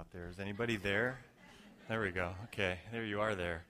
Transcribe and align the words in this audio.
out 0.00 0.10
there. 0.12 0.30
Is 0.30 0.40
anybody 0.40 0.76
there? 0.76 1.18
There 1.86 2.00
we 2.00 2.10
go. 2.10 2.30
Okay, 2.44 2.78
there 2.90 3.04
you 3.04 3.20
are 3.20 3.34
there. 3.34 3.64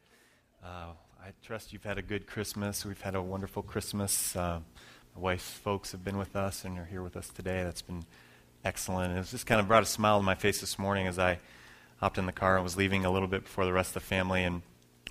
Uh, 0.64 0.92
I 1.20 1.32
trust 1.44 1.72
you've 1.72 1.82
had 1.82 1.98
a 1.98 2.02
good 2.02 2.28
Christmas. 2.28 2.84
We've 2.84 3.00
had 3.00 3.16
a 3.16 3.22
wonderful 3.22 3.64
Christmas. 3.64 4.36
Uh, 4.36 4.60
my 5.16 5.20
wife's 5.20 5.50
folks 5.50 5.90
have 5.90 6.04
been 6.04 6.18
with 6.18 6.36
us 6.36 6.64
and 6.64 6.78
are 6.78 6.84
here 6.84 7.02
with 7.02 7.16
us 7.16 7.28
today. 7.30 7.64
That's 7.64 7.82
been 7.82 8.04
excellent. 8.64 9.18
It's 9.18 9.32
just 9.32 9.44
kind 9.44 9.60
of 9.60 9.66
brought 9.66 9.82
a 9.82 9.86
smile 9.86 10.20
to 10.20 10.22
my 10.22 10.36
face 10.36 10.60
this 10.60 10.78
morning 10.78 11.08
as 11.08 11.18
I 11.18 11.40
hopped 11.96 12.16
in 12.16 12.26
the 12.26 12.32
car 12.32 12.54
and 12.54 12.62
was 12.62 12.76
leaving 12.76 13.04
a 13.04 13.10
little 13.10 13.26
bit 13.26 13.42
before 13.42 13.64
the 13.64 13.72
rest 13.72 13.88
of 13.88 13.94
the 13.94 14.08
family. 14.08 14.44
And 14.44 14.62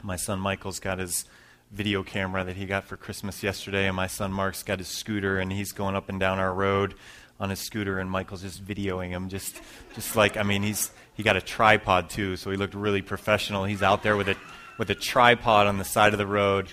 my 0.02 0.16
son 0.16 0.40
Michael's 0.40 0.80
got 0.80 1.00
his 1.00 1.26
video 1.70 2.02
camera 2.02 2.46
that 2.46 2.56
he 2.56 2.66
got 2.66 2.86
for 2.86 2.96
Christmas 2.96 3.44
yesterday, 3.44 3.88
and 3.88 3.96
my 3.96 4.08
son 4.08 4.32
Mark's 4.32 4.64
got 4.64 4.80
his 4.80 4.88
scooter, 4.88 5.38
and 5.38 5.52
he's 5.52 5.74
going 5.74 5.98
up 5.98 6.08
and 6.08 6.18
down 6.18 6.40
our 6.40 6.54
road 6.54 6.96
on 7.40 7.50
his 7.50 7.60
scooter, 7.60 8.00
and 8.00 8.10
Michael's 8.10 8.42
just 8.42 8.64
videoing 8.64 9.10
him, 9.10 9.30
just, 9.30 9.62
just 9.96 10.16
like 10.16 10.38
I 10.38 10.44
mean, 10.44 10.64
he's 10.64 10.92
he 11.16 11.24
got 11.24 11.36
a 11.36 11.42
tripod 11.42 12.10
too, 12.10 12.36
so 12.36 12.52
he 12.52 12.58
looked 12.58 12.74
really 12.74 13.02
professional. 13.02 13.66
He's 13.66 13.84
out 13.84 14.04
there 14.04 14.18
with 14.18 14.30
a 14.30 14.36
with 14.78 14.90
a 14.90 14.96
tripod 14.96 15.68
on 15.68 15.78
the 15.78 15.84
side 15.84 16.14
of 16.14 16.20
the 16.20 16.28
road, 16.28 16.70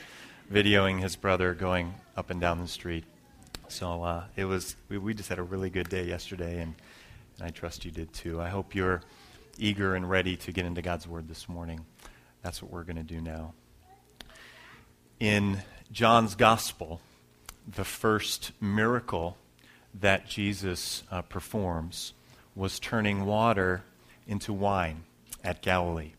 videoing 0.52 1.00
his 1.00 1.16
brother 1.16 1.54
going 1.54 1.94
up 2.16 2.30
and 2.30 2.40
down 2.40 2.60
the 2.60 2.68
street. 2.68 3.04
So 3.68 4.02
uh, 4.02 4.24
it 4.36 4.44
was 4.44 4.76
we, 4.88 4.98
we 4.98 5.14
just 5.14 5.28
had 5.28 5.38
a 5.38 5.42
really 5.42 5.70
good 5.70 5.88
day 5.88 6.04
yesterday, 6.04 6.60
and, 6.60 6.74
and 7.38 7.46
I 7.46 7.50
trust 7.50 7.84
you 7.84 7.90
did 7.90 8.12
too. 8.12 8.40
I 8.40 8.48
hope 8.48 8.74
you're 8.74 9.02
eager 9.58 9.94
and 9.94 10.08
ready 10.08 10.36
to 10.36 10.52
get 10.52 10.64
into 10.64 10.82
God's 10.82 11.08
Word 11.08 11.28
this 11.28 11.48
morning. 11.48 11.84
That's 12.42 12.62
what 12.62 12.70
we're 12.70 12.84
going 12.84 12.96
to 12.96 13.02
do 13.02 13.20
now. 13.20 13.54
In 15.18 15.62
John's 15.90 16.34
Gospel, 16.34 17.00
the 17.66 17.84
first 17.84 18.52
miracle 18.60 19.36
that 20.00 20.28
Jesus 20.28 21.02
uh, 21.10 21.22
performs 21.22 22.12
was 22.54 22.78
turning 22.78 23.24
water 23.24 23.82
into 24.26 24.52
wine 24.52 25.04
at 25.44 25.62
Galilee. 25.62 26.12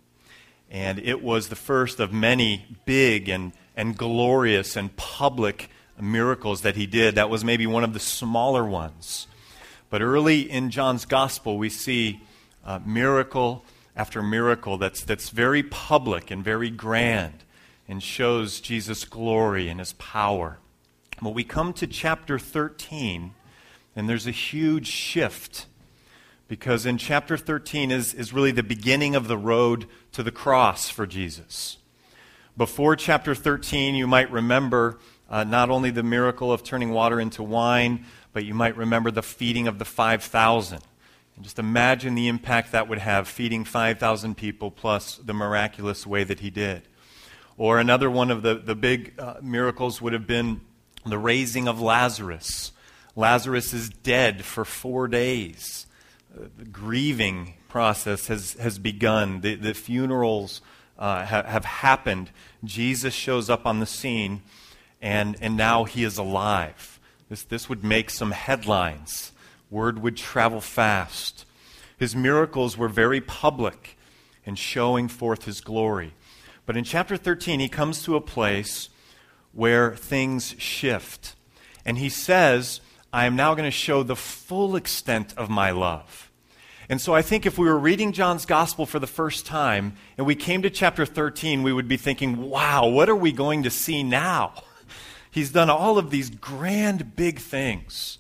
And 0.70 1.00
it 1.00 1.24
was 1.24 1.50
the 1.50 1.56
first 1.56 2.00
of 2.00 2.12
many 2.12 2.78
big 2.86 3.30
and, 3.30 3.54
and 3.76 3.98
glorious 3.98 4.76
and 4.76 4.96
public 4.96 5.70
miracles 6.00 6.62
that 6.62 6.76
he 6.76 6.86
did. 6.86 7.16
That 7.16 7.30
was 7.30 7.44
maybe 7.44 7.66
one 7.66 7.84
of 7.84 7.94
the 7.94 8.00
smaller 8.00 8.66
ones. 8.66 9.28
But 9.90 10.02
early 10.02 10.42
in 10.50 10.70
John's 10.70 11.06
gospel, 11.06 11.58
we 11.58 11.70
see 11.70 12.22
uh, 12.66 12.80
miracle 12.86 13.64
after 13.96 14.22
miracle 14.22 14.78
that's, 14.78 15.04
that's 15.04 15.30
very 15.30 15.64
public 15.64 16.30
and 16.30 16.44
very 16.44 16.70
grand 16.70 17.44
and 17.88 18.04
shows 18.04 18.60
Jesus' 18.60 19.06
glory 19.06 19.70
and 19.70 19.80
his 19.80 19.94
power. 19.94 20.60
But 21.22 21.34
we 21.34 21.44
come 21.44 21.74
to 21.74 21.88
chapter 21.88 22.38
13, 22.38 23.34
and 23.98 24.08
there's 24.08 24.28
a 24.28 24.32
huge 24.32 24.86
shift 24.86 25.66
because 26.48 26.86
in 26.86 27.00
chapter 27.00 27.36
13 27.36 27.90
is, 27.90 28.14
is 28.14 28.32
really 28.32 28.52
the 28.52 28.62
beginning 28.62 29.16
of 29.16 29.28
the 29.28 29.38
road 29.38 29.88
to 30.12 30.22
the 30.22 30.32
cross 30.32 30.88
for 30.88 31.08
Jesus. 31.08 31.78
Before 32.56 32.96
chapter 32.96 33.34
13, 33.34 33.96
you 33.96 34.06
might 34.06 34.32
remember 34.32 35.00
uh, 35.28 35.44
not 35.44 35.72
only 35.72 35.90
the 35.90 36.04
miracle 36.04 36.54
of 36.54 36.64
turning 36.64 36.92
water 36.92 37.20
into 37.20 37.42
wine, 37.42 38.06
but 38.34 38.46
you 38.46 38.54
might 38.54 38.78
remember 38.78 39.10
the 39.10 39.24
feeding 39.24 39.68
of 39.68 39.80
the 39.80 39.86
5,000. 39.86 40.80
And 41.36 41.44
just 41.44 41.58
imagine 41.58 42.14
the 42.14 42.28
impact 42.28 42.74
that 42.74 42.88
would 42.88 43.00
have 43.00 43.28
feeding 43.28 43.66
5,000 43.66 44.38
people 44.38 44.70
plus 44.70 45.18
the 45.18 45.34
miraculous 45.34 46.06
way 46.06 46.24
that 46.24 46.42
he 46.42 46.52
did. 46.52 46.84
Or 47.58 47.80
another 47.80 48.12
one 48.12 48.30
of 48.30 48.44
the, 48.44 48.56
the 48.56 48.76
big 48.76 49.16
uh, 49.18 49.38
miracles 49.42 50.04
would 50.04 50.14
have 50.14 50.28
been 50.28 50.62
the 51.04 51.18
raising 51.18 51.68
of 51.68 51.82
Lazarus. 51.82 52.74
Lazarus 53.18 53.74
is 53.74 53.90
dead 53.90 54.46
for 54.46 54.64
four 54.64 55.08
days. 55.08 55.88
Uh, 56.34 56.46
the 56.56 56.66
grieving 56.66 57.56
process 57.68 58.28
has, 58.28 58.54
has 58.54 58.78
begun. 58.78 59.42
The, 59.42 59.56
the 59.56 59.74
funerals 59.74 60.62
uh, 61.00 61.26
ha, 61.26 61.42
have 61.42 61.66
happened. 61.66 62.30
Jesus 62.64 63.16
shows 63.16 63.50
up 63.50 63.66
on 63.66 63.80
the 63.80 63.88
scene, 63.88 64.44
and, 65.02 65.36
and 65.42 65.58
now 65.58 65.84
he 65.84 66.04
is 66.04 66.20
alive. 66.20 67.00
This, 67.28 67.42
this 67.42 67.68
would 67.68 67.84
make 67.84 68.12
some 68.12 68.32
headlines. 68.32 69.32
Word 69.72 70.00
would 70.04 70.16
travel 70.16 70.62
fast. 70.62 71.46
His 71.98 72.16
miracles 72.16 72.78
were 72.78 72.88
very 72.88 73.20
public 73.20 73.98
and 74.46 74.60
showing 74.60 75.08
forth 75.08 75.46
his 75.46 75.60
glory. 75.60 76.14
But 76.68 76.78
in 76.78 76.84
chapter 76.84 77.18
13, 77.18 77.62
he 77.62 77.68
comes 77.68 78.04
to 78.04 78.16
a 78.16 78.22
place 78.22 78.90
where 79.54 79.96
things 79.96 80.54
shift. 80.60 81.34
And 81.84 81.98
he 81.98 82.10
says, 82.10 82.80
I 83.12 83.26
am 83.26 83.36
now 83.36 83.54
going 83.56 83.66
to 83.66 83.72
show 83.72 84.04
the 84.04 84.16
full 84.16 84.76
extent 84.76 85.34
of 85.38 85.50
my 85.50 85.72
love. 85.72 86.32
And 86.90 87.02
so 87.02 87.14
I 87.14 87.22
think 87.22 87.46
if 87.46 87.58
we 87.58 87.68
were 87.68 87.78
reading 87.78 88.14
John's 88.14 88.46
gospel 88.46 88.86
for 88.86 89.00
the 89.00 89.08
first 89.08 89.46
time 89.46 89.94
and 90.18 90.26
we 90.26 90.36
came 90.36 90.62
to 90.62 90.70
chapter 90.70 91.06
13, 91.06 91.64
we 91.64 91.74
would 91.74 91.88
be 91.88 91.98
thinking, 91.98 92.50
wow, 92.50 92.88
what 92.88 93.10
are 93.10 93.16
we 93.16 93.32
going 93.32 93.64
to 93.64 93.70
see 93.70 94.04
now? 94.04 94.54
He's 95.32 95.52
done 95.52 95.70
all 95.70 95.98
of 95.98 96.12
these 96.12 96.30
grand, 96.30 97.16
big 97.16 97.40
things. 97.40 98.20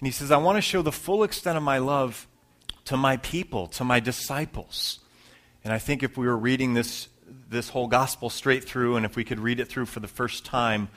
And 0.00 0.06
he 0.06 0.12
says, 0.12 0.30
I 0.30 0.36
want 0.36 0.56
to 0.56 0.62
show 0.62 0.82
the 0.82 0.92
full 0.92 1.24
extent 1.24 1.56
of 1.56 1.62
my 1.62 1.78
love 1.78 2.26
to 2.84 2.96
my 2.96 3.16
people, 3.16 3.66
to 3.68 3.84
my 3.84 4.00
disciples. 4.00 5.00
And 5.64 5.72
I 5.72 5.78
think 5.78 6.02
if 6.02 6.16
we 6.16 6.26
were 6.26 6.36
reading 6.36 6.74
this, 6.74 7.08
this 7.48 7.70
whole 7.70 7.88
gospel 7.88 8.30
straight 8.30 8.64
through, 8.64 8.96
and 8.96 9.04
if 9.04 9.16
we 9.16 9.24
could 9.24 9.40
read 9.40 9.60
it 9.60 9.66
through 9.66 9.86
for 9.86 10.00
the 10.00 10.08
first 10.08 10.44
time, 10.44 10.88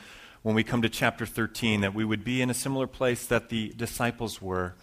when 0.43 0.55
we 0.55 0.63
come 0.63 0.81
to 0.81 0.89
chapter 0.89 1.25
13 1.25 1.81
that 1.81 1.93
we 1.93 2.03
would 2.03 2.23
be 2.23 2.41
in 2.41 2.49
a 2.49 2.53
similar 2.53 2.87
place 2.87 3.25
that 3.27 3.49
the 3.49 3.69
disciples 3.69 4.41
were, 4.41 4.73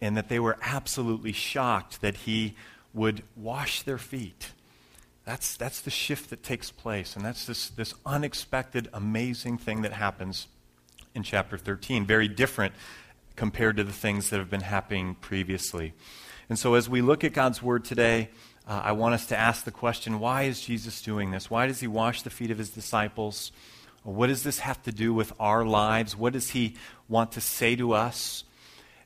and 0.00 0.16
that 0.16 0.28
they 0.28 0.38
were 0.38 0.58
absolutely 0.62 1.32
shocked 1.32 2.00
that 2.02 2.16
he 2.18 2.54
would 2.92 3.22
wash 3.36 3.82
their 3.82 3.98
feet. 3.98 4.50
That's, 5.24 5.56
that's 5.56 5.80
the 5.80 5.90
shift 5.90 6.28
that 6.30 6.42
takes 6.42 6.70
place, 6.70 7.16
and 7.16 7.24
that's 7.24 7.46
this, 7.46 7.70
this 7.70 7.94
unexpected, 8.04 8.88
amazing 8.92 9.56
thing 9.56 9.82
that 9.82 9.94
happens 9.94 10.48
in 11.14 11.22
chapter 11.22 11.56
13. 11.56 12.04
Very 12.04 12.28
different 12.28 12.74
compared 13.36 13.76
to 13.78 13.84
the 13.84 13.92
things 13.92 14.30
that 14.30 14.38
have 14.38 14.50
been 14.50 14.60
happening 14.60 15.14
previously. 15.14 15.94
And 16.50 16.58
so, 16.58 16.74
as 16.74 16.90
we 16.90 17.00
look 17.00 17.24
at 17.24 17.32
God's 17.32 17.62
Word 17.62 17.86
today, 17.86 18.28
uh, 18.68 18.82
I 18.84 18.92
want 18.92 19.14
us 19.14 19.26
to 19.26 19.36
ask 19.36 19.64
the 19.64 19.70
question 19.70 20.20
why 20.20 20.42
is 20.42 20.60
Jesus 20.60 21.00
doing 21.00 21.30
this? 21.30 21.50
Why 21.50 21.66
does 21.66 21.80
he 21.80 21.86
wash 21.86 22.20
the 22.20 22.30
feet 22.30 22.50
of 22.50 22.58
his 22.58 22.68
disciples? 22.68 23.50
What 24.04 24.28
does 24.28 24.42
this 24.42 24.60
have 24.60 24.82
to 24.82 24.92
do 24.92 25.12
with 25.12 25.32
our 25.40 25.64
lives? 25.64 26.14
What 26.14 26.34
does 26.34 26.50
he 26.50 26.76
want 27.08 27.32
to 27.32 27.40
say 27.40 27.74
to 27.76 27.92
us? 27.92 28.44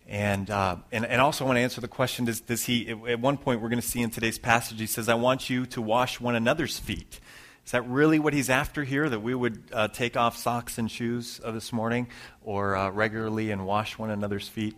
And, 0.09 0.51
uh, 0.51 0.77
and, 0.91 1.05
and 1.07 1.21
also, 1.21 1.45
I 1.45 1.47
want 1.47 1.57
to 1.59 1.61
answer 1.61 1.81
the 1.81 1.89
question 1.89 2.25
does, 2.25 2.41
does 2.41 2.65
he, 2.65 2.91
at 2.91 3.21
one 3.21 3.37
point, 3.37 3.61
we're 3.61 3.69
going 3.69 3.81
to 3.81 3.87
see 3.87 4.01
in 4.01 4.11
today's 4.11 4.39
passage, 4.39 4.81
he 4.81 4.87
says, 4.87 5.09
I 5.09 5.15
want 5.15 5.49
you 5.49 5.67
to 5.67 5.83
wash 5.83 6.19
one 6.21 6.35
another's 6.35 6.79
feet. 6.79 7.21
Is 7.65 7.73
that 7.73 7.87
really 7.87 8.19
what 8.19 8.33
he's 8.33 8.51
after 8.51 8.83
here? 8.83 9.09
That 9.09 9.21
we 9.21 9.35
would 9.35 9.63
uh, 9.73 9.89
take 9.89 10.17
off 10.17 10.37
socks 10.37 10.79
and 10.79 10.91
shoes 10.91 11.41
uh, 11.45 11.53
this 11.53 11.73
morning 11.73 12.09
or 12.43 12.75
uh, 12.75 12.91
regularly 12.91 13.51
and 13.51 13.67
wash 13.67 13.99
one 13.99 14.11
another's 14.11 14.49
feet? 14.49 14.75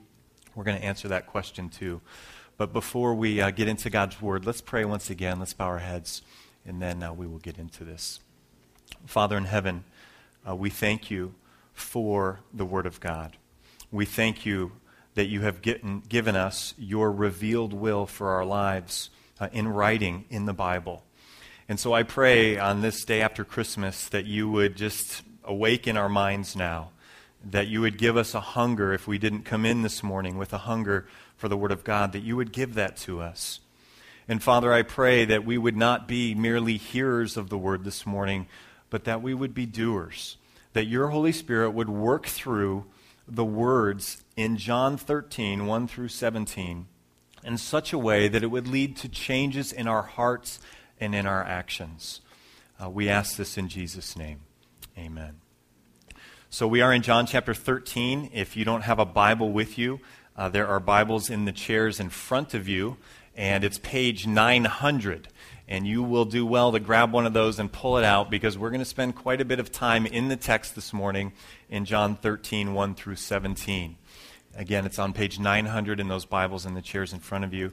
We're 0.54 0.64
going 0.64 0.78
to 0.78 0.84
answer 0.84 1.08
that 1.08 1.28
question 1.28 1.68
too. 1.68 2.00
But 2.56 2.72
before 2.74 3.14
we 3.14 3.40
uh, 3.40 3.52
get 3.52 3.68
into 3.68 3.88
God's 3.88 4.20
word, 4.20 4.44
let's 4.44 4.60
pray 4.60 4.84
once 4.84 5.08
again. 5.08 5.38
Let's 5.38 5.54
bow 5.54 5.66
our 5.66 5.78
heads, 5.78 6.20
and 6.66 6.82
then 6.82 7.02
uh, 7.02 7.12
we 7.12 7.26
will 7.26 7.38
get 7.38 7.56
into 7.56 7.84
this. 7.84 8.20
Father 9.06 9.36
in 9.36 9.44
heaven, 9.44 9.84
uh, 10.48 10.54
we 10.54 10.70
thank 10.70 11.10
you 11.10 11.34
for 11.72 12.40
the 12.52 12.64
Word 12.64 12.86
of 12.86 13.00
God. 13.00 13.36
We 13.90 14.04
thank 14.04 14.46
you 14.46 14.72
that 15.14 15.26
you 15.26 15.40
have 15.40 15.62
given, 15.62 16.02
given 16.08 16.36
us 16.36 16.74
your 16.78 17.10
revealed 17.10 17.72
will 17.72 18.06
for 18.06 18.30
our 18.30 18.44
lives 18.44 19.10
uh, 19.40 19.48
in 19.52 19.68
writing 19.68 20.24
in 20.30 20.46
the 20.46 20.52
Bible. 20.52 21.04
And 21.68 21.78
so 21.78 21.92
I 21.92 22.02
pray 22.02 22.58
on 22.58 22.80
this 22.80 23.04
day 23.04 23.20
after 23.20 23.44
Christmas 23.44 24.08
that 24.08 24.26
you 24.26 24.50
would 24.50 24.76
just 24.76 25.22
awaken 25.44 25.96
our 25.96 26.08
minds 26.08 26.56
now, 26.56 26.90
that 27.44 27.68
you 27.68 27.80
would 27.80 27.98
give 27.98 28.16
us 28.16 28.34
a 28.34 28.40
hunger 28.40 28.92
if 28.92 29.06
we 29.06 29.18
didn't 29.18 29.42
come 29.42 29.64
in 29.64 29.82
this 29.82 30.02
morning 30.02 30.36
with 30.36 30.52
a 30.52 30.58
hunger 30.58 31.06
for 31.36 31.48
the 31.48 31.56
Word 31.56 31.72
of 31.72 31.84
God, 31.84 32.12
that 32.12 32.22
you 32.22 32.36
would 32.36 32.52
give 32.52 32.74
that 32.74 32.96
to 32.98 33.20
us. 33.20 33.60
And 34.28 34.42
Father, 34.42 34.72
I 34.72 34.82
pray 34.82 35.24
that 35.24 35.44
we 35.44 35.58
would 35.58 35.76
not 35.76 36.06
be 36.06 36.34
merely 36.34 36.76
hearers 36.76 37.36
of 37.36 37.50
the 37.50 37.58
Word 37.58 37.84
this 37.84 38.06
morning, 38.06 38.46
but 38.90 39.04
that 39.04 39.22
we 39.22 39.32
would 39.32 39.54
be 39.54 39.66
doers, 39.66 40.36
that 40.72 40.86
your 40.86 41.08
Holy 41.08 41.32
Spirit 41.32 41.70
would 41.70 41.88
work 41.88 42.26
through 42.26 42.84
the 43.26 43.44
words 43.44 44.24
in 44.36 44.56
John 44.56 44.96
13, 44.96 45.66
1 45.66 45.88
through 45.88 46.08
17, 46.08 46.86
in 47.44 47.58
such 47.58 47.92
a 47.92 47.98
way 47.98 48.28
that 48.28 48.42
it 48.42 48.48
would 48.48 48.68
lead 48.68 48.96
to 48.98 49.08
changes 49.08 49.72
in 49.72 49.86
our 49.86 50.02
hearts 50.02 50.58
and 51.00 51.14
in 51.14 51.26
our 51.26 51.42
actions. 51.42 52.20
Uh, 52.82 52.90
we 52.90 53.08
ask 53.08 53.36
this 53.36 53.56
in 53.56 53.68
Jesus' 53.68 54.16
name. 54.16 54.40
Amen. 54.98 55.40
So 56.50 56.66
we 56.66 56.80
are 56.80 56.92
in 56.92 57.02
John 57.02 57.26
chapter 57.26 57.54
13. 57.54 58.30
If 58.34 58.56
you 58.56 58.64
don't 58.64 58.82
have 58.82 58.98
a 58.98 59.04
Bible 59.04 59.52
with 59.52 59.78
you, 59.78 60.00
uh, 60.36 60.48
there 60.48 60.66
are 60.66 60.80
Bibles 60.80 61.30
in 61.30 61.44
the 61.44 61.52
chairs 61.52 62.00
in 62.00 62.08
front 62.08 62.54
of 62.54 62.66
you, 62.66 62.96
and 63.36 63.62
it's 63.62 63.78
page 63.78 64.26
900 64.26 65.28
and 65.70 65.86
you 65.86 66.02
will 66.02 66.24
do 66.24 66.44
well 66.44 66.72
to 66.72 66.80
grab 66.80 67.12
one 67.12 67.26
of 67.26 67.32
those 67.32 67.60
and 67.60 67.70
pull 67.70 67.96
it 67.96 68.04
out 68.04 68.28
because 68.28 68.58
we're 68.58 68.70
going 68.70 68.80
to 68.80 68.84
spend 68.84 69.14
quite 69.14 69.40
a 69.40 69.44
bit 69.44 69.60
of 69.60 69.70
time 69.70 70.04
in 70.04 70.26
the 70.26 70.36
text 70.36 70.74
this 70.74 70.92
morning 70.92 71.32
in 71.70 71.84
John 71.84 72.16
13, 72.16 72.74
1 72.74 72.94
through 72.96 73.14
17. 73.14 73.96
Again, 74.56 74.84
it's 74.84 74.98
on 74.98 75.12
page 75.12 75.38
900 75.38 76.00
in 76.00 76.08
those 76.08 76.24
Bibles 76.24 76.66
in 76.66 76.74
the 76.74 76.82
chairs 76.82 77.12
in 77.12 77.20
front 77.20 77.44
of 77.44 77.54
you. 77.54 77.72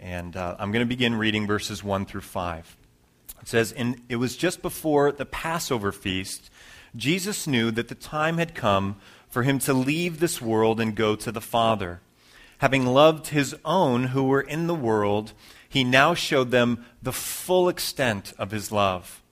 And 0.00 0.36
uh, 0.36 0.56
I'm 0.58 0.72
going 0.72 0.84
to 0.84 0.88
begin 0.88 1.14
reading 1.14 1.46
verses 1.46 1.84
1 1.84 2.06
through 2.06 2.22
5. 2.22 2.76
It 3.40 3.48
says, 3.48 3.70
And 3.70 4.02
it 4.08 4.16
was 4.16 4.36
just 4.36 4.60
before 4.60 5.12
the 5.12 5.24
Passover 5.24 5.92
feast, 5.92 6.50
Jesus 6.96 7.46
knew 7.46 7.70
that 7.70 7.86
the 7.86 7.94
time 7.94 8.38
had 8.38 8.56
come 8.56 8.96
for 9.28 9.44
him 9.44 9.60
to 9.60 9.72
leave 9.72 10.18
this 10.18 10.42
world 10.42 10.80
and 10.80 10.96
go 10.96 11.14
to 11.14 11.30
the 11.30 11.40
Father. 11.40 12.00
Having 12.58 12.86
loved 12.86 13.28
his 13.28 13.54
own 13.64 14.04
who 14.04 14.24
were 14.24 14.40
in 14.40 14.66
the 14.66 14.74
world, 14.74 15.32
he 15.76 15.84
now 15.84 16.14
showed 16.14 16.50
them 16.52 16.82
the 17.02 17.12
full 17.12 17.68
extent 17.68 18.32
of 18.38 18.50
his 18.50 18.72
love. 18.72 19.22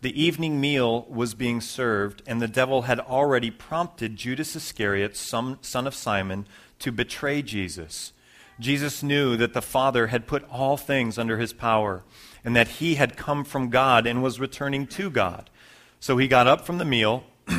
The 0.00 0.22
evening 0.22 0.60
meal 0.60 1.04
was 1.10 1.34
being 1.34 1.60
served, 1.60 2.22
and 2.24 2.40
the 2.40 2.46
devil 2.46 2.82
had 2.82 3.00
already 3.00 3.50
prompted 3.50 4.14
Judas 4.14 4.54
Iscariot, 4.54 5.16
son 5.16 5.58
of 5.74 5.94
Simon, 5.96 6.46
to 6.78 6.92
betray 6.92 7.42
Jesus. 7.42 8.12
Jesus 8.60 9.02
knew 9.02 9.36
that 9.38 9.54
the 9.54 9.60
Father 9.60 10.06
had 10.06 10.28
put 10.28 10.48
all 10.48 10.76
things 10.76 11.18
under 11.18 11.36
his 11.36 11.52
power, 11.52 12.04
and 12.44 12.54
that 12.54 12.68
he 12.78 12.94
had 12.94 13.16
come 13.16 13.42
from 13.42 13.68
God 13.68 14.06
and 14.06 14.22
was 14.22 14.38
returning 14.38 14.86
to 14.86 15.10
God. 15.10 15.50
So 15.98 16.16
he 16.16 16.28
got 16.28 16.46
up 16.46 16.64
from 16.64 16.78
the 16.78 16.84
meal, 16.84 17.24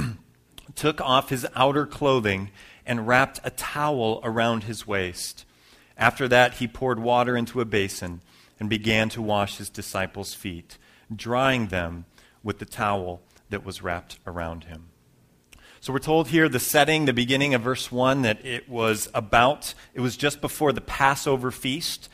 took 0.75 1.01
off 1.01 1.27
his 1.27 1.45
outer 1.57 1.85
clothing, 1.85 2.51
and 2.85 3.05
wrapped 3.05 3.41
a 3.43 3.49
towel 3.49 4.21
around 4.23 4.63
his 4.63 4.87
waist. 4.87 5.43
After 5.99 6.29
that, 6.29 6.55
he 6.55 6.67
poured 6.67 6.97
water 6.97 7.35
into 7.35 7.59
a 7.59 7.65
basin 7.65 8.21
and 8.57 8.69
began 8.69 9.09
to 9.09 9.21
wash 9.21 9.57
his 9.57 9.69
disciples' 9.69 10.33
feet, 10.33 10.77
drying 11.13 11.67
them 11.67 12.05
with 12.41 12.59
the 12.59 12.65
towel 12.65 13.21
that 13.49 13.65
was 13.65 13.83
wrapped 13.83 14.17
around 14.25 14.63
him. 14.63 14.87
So 15.81 15.91
we're 15.91 15.99
told 15.99 16.29
here 16.29 16.47
the 16.47 16.59
setting, 16.59 17.05
the 17.05 17.13
beginning 17.13 17.53
of 17.53 17.61
verse 17.61 17.91
1, 17.91 18.21
that 18.21 18.45
it 18.45 18.69
was 18.69 19.09
about, 19.13 19.73
it 19.93 19.99
was 19.99 20.15
just 20.15 20.39
before 20.39 20.71
the 20.71 20.81
Passover 20.81 21.51
feast. 21.51 22.09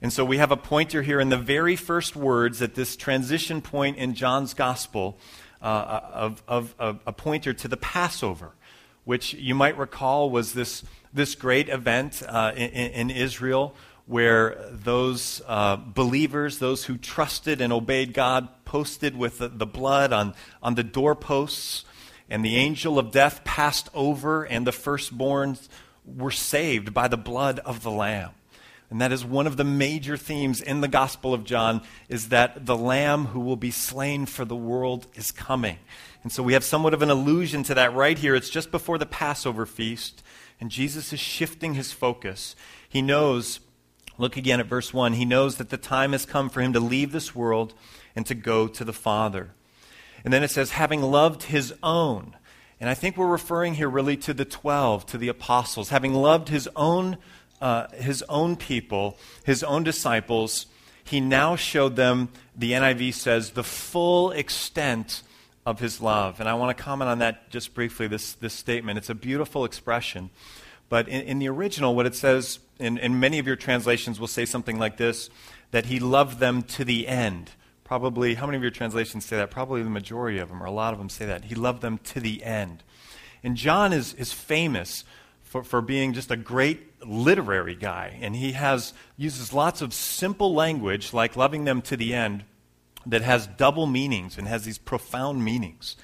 And 0.00 0.12
so 0.12 0.24
we 0.24 0.38
have 0.38 0.50
a 0.50 0.56
pointer 0.56 1.02
here 1.02 1.20
in 1.20 1.28
the 1.28 1.38
very 1.38 1.76
first 1.76 2.16
words 2.16 2.62
at 2.62 2.74
this 2.74 2.96
transition 2.96 3.60
point 3.60 3.98
in 3.98 4.14
John's 4.14 4.54
gospel 4.54 5.18
uh, 5.60 6.00
of, 6.12 6.42
of, 6.48 6.74
of 6.78 7.00
a 7.06 7.12
pointer 7.12 7.52
to 7.52 7.68
the 7.68 7.76
Passover, 7.76 8.52
which 9.06 9.32
you 9.32 9.54
might 9.54 9.78
recall 9.78 10.28
was 10.28 10.52
this, 10.52 10.82
this 11.14 11.34
great 11.34 11.70
event 11.70 12.22
uh, 12.28 12.52
in, 12.54 12.68
in 12.68 13.10
Israel 13.10 13.74
where 14.04 14.56
those 14.70 15.40
uh, 15.46 15.76
believers, 15.76 16.58
those 16.58 16.84
who 16.84 16.98
trusted 16.98 17.60
and 17.60 17.72
obeyed 17.72 18.12
God, 18.12 18.48
posted 18.64 19.16
with 19.16 19.38
the, 19.38 19.48
the, 19.48 19.66
blood 19.66 20.12
on, 20.12 20.34
on 20.62 20.74
the 20.74 20.84
doorposts, 20.84 21.84
and 22.28 22.44
the 22.44 22.56
angel 22.56 22.98
of 22.98 23.12
death 23.12 23.42
passed 23.44 23.88
over, 23.94 24.44
and 24.44 24.66
the 24.66 24.72
firstborns 24.72 25.68
were 26.04 26.30
saved 26.30 26.92
by 26.92 27.08
the 27.08 27.16
blood 27.16 27.60
of 27.60 27.82
the 27.82 27.90
Lamb. 27.90 28.30
And 28.90 29.00
that 29.00 29.10
is 29.10 29.24
one 29.24 29.48
of 29.48 29.56
the 29.56 29.64
major 29.64 30.16
themes 30.16 30.60
in 30.60 30.80
the 30.80 30.88
Gospel 30.88 31.34
of 31.34 31.44
John 31.44 31.82
is 32.08 32.28
that 32.28 32.66
the 32.66 32.76
lamb 32.76 33.26
who 33.26 33.40
will 33.40 33.56
be 33.56 33.72
slain 33.72 34.26
for 34.26 34.44
the 34.44 34.54
world 34.54 35.08
is 35.16 35.32
coming. 35.32 35.78
And 36.26 36.32
so 36.32 36.42
we 36.42 36.54
have 36.54 36.64
somewhat 36.64 36.92
of 36.92 37.02
an 37.02 37.10
allusion 37.10 37.62
to 37.62 37.74
that 37.74 37.94
right 37.94 38.18
here. 38.18 38.34
It's 38.34 38.50
just 38.50 38.72
before 38.72 38.98
the 38.98 39.06
Passover 39.06 39.64
feast, 39.64 40.24
and 40.60 40.72
Jesus 40.72 41.12
is 41.12 41.20
shifting 41.20 41.74
his 41.74 41.92
focus. 41.92 42.56
He 42.88 43.00
knows 43.00 43.60
Look 44.18 44.36
again 44.36 44.58
at 44.58 44.66
verse 44.66 44.92
1. 44.92 45.12
He 45.12 45.24
knows 45.24 45.58
that 45.58 45.68
the 45.68 45.76
time 45.76 46.10
has 46.10 46.26
come 46.26 46.50
for 46.50 46.60
him 46.60 46.72
to 46.72 46.80
leave 46.80 47.12
this 47.12 47.32
world 47.32 47.74
and 48.16 48.26
to 48.26 48.34
go 48.34 48.66
to 48.66 48.84
the 48.84 48.92
Father. 48.92 49.50
And 50.24 50.34
then 50.34 50.42
it 50.42 50.50
says, 50.50 50.72
having 50.72 51.00
loved 51.00 51.44
his 51.44 51.72
own. 51.80 52.34
And 52.80 52.90
I 52.90 52.94
think 52.94 53.16
we're 53.16 53.28
referring 53.28 53.74
here 53.74 53.88
really 53.88 54.16
to 54.16 54.34
the 54.34 54.44
12, 54.44 55.06
to 55.06 55.18
the 55.18 55.28
apostles. 55.28 55.90
Having 55.90 56.14
loved 56.14 56.48
his 56.48 56.68
own, 56.74 57.18
uh, 57.60 57.86
his 57.94 58.24
own 58.28 58.56
people, 58.56 59.16
his 59.44 59.62
own 59.62 59.84
disciples, 59.84 60.66
he 61.04 61.20
now 61.20 61.54
showed 61.54 61.94
them, 61.94 62.30
the 62.56 62.72
NIV 62.72 63.14
says, 63.14 63.50
the 63.50 63.62
full 63.62 64.32
extent 64.32 65.22
of 65.66 65.80
his 65.80 66.00
love. 66.00 66.38
And 66.38 66.48
I 66.48 66.54
want 66.54 66.76
to 66.76 66.82
comment 66.82 67.10
on 67.10 67.18
that 67.18 67.50
just 67.50 67.74
briefly, 67.74 68.06
this, 68.06 68.34
this 68.34 68.54
statement. 68.54 68.96
It's 68.96 69.10
a 69.10 69.14
beautiful 69.14 69.64
expression. 69.64 70.30
But 70.88 71.08
in, 71.08 71.22
in 71.22 71.38
the 71.40 71.48
original, 71.48 71.96
what 71.96 72.06
it 72.06 72.14
says, 72.14 72.60
in, 72.78 72.96
in 72.98 73.18
many 73.18 73.40
of 73.40 73.46
your 73.48 73.56
translations, 73.56 74.20
will 74.20 74.28
say 74.28 74.44
something 74.44 74.78
like 74.78 74.96
this 74.96 75.28
that 75.72 75.86
he 75.86 75.98
loved 75.98 76.38
them 76.38 76.62
to 76.62 76.84
the 76.84 77.08
end. 77.08 77.50
Probably, 77.82 78.34
how 78.34 78.46
many 78.46 78.56
of 78.56 78.62
your 78.62 78.70
translations 78.70 79.26
say 79.26 79.36
that? 79.36 79.50
Probably 79.50 79.82
the 79.82 79.90
majority 79.90 80.38
of 80.38 80.48
them, 80.48 80.62
or 80.62 80.66
a 80.66 80.70
lot 80.70 80.92
of 80.92 80.98
them 80.98 81.08
say 81.08 81.26
that. 81.26 81.46
He 81.46 81.56
loved 81.56 81.82
them 81.82 81.98
to 81.98 82.20
the 82.20 82.44
end. 82.44 82.84
And 83.42 83.56
John 83.56 83.92
is, 83.92 84.14
is 84.14 84.32
famous 84.32 85.04
for, 85.42 85.64
for 85.64 85.80
being 85.80 86.12
just 86.12 86.30
a 86.30 86.36
great 86.36 87.04
literary 87.04 87.74
guy. 87.74 88.18
And 88.20 88.36
he 88.36 88.52
has, 88.52 88.92
uses 89.16 89.52
lots 89.52 89.82
of 89.82 89.92
simple 89.92 90.54
language, 90.54 91.12
like 91.12 91.36
loving 91.36 91.64
them 91.64 91.82
to 91.82 91.96
the 91.96 92.14
end, 92.14 92.44
that 93.06 93.22
has 93.22 93.46
double 93.46 93.86
meanings 93.86 94.36
and 94.36 94.48
has 94.48 94.64
these 94.64 94.78
profound 94.78 95.44
meanings. 95.44 95.96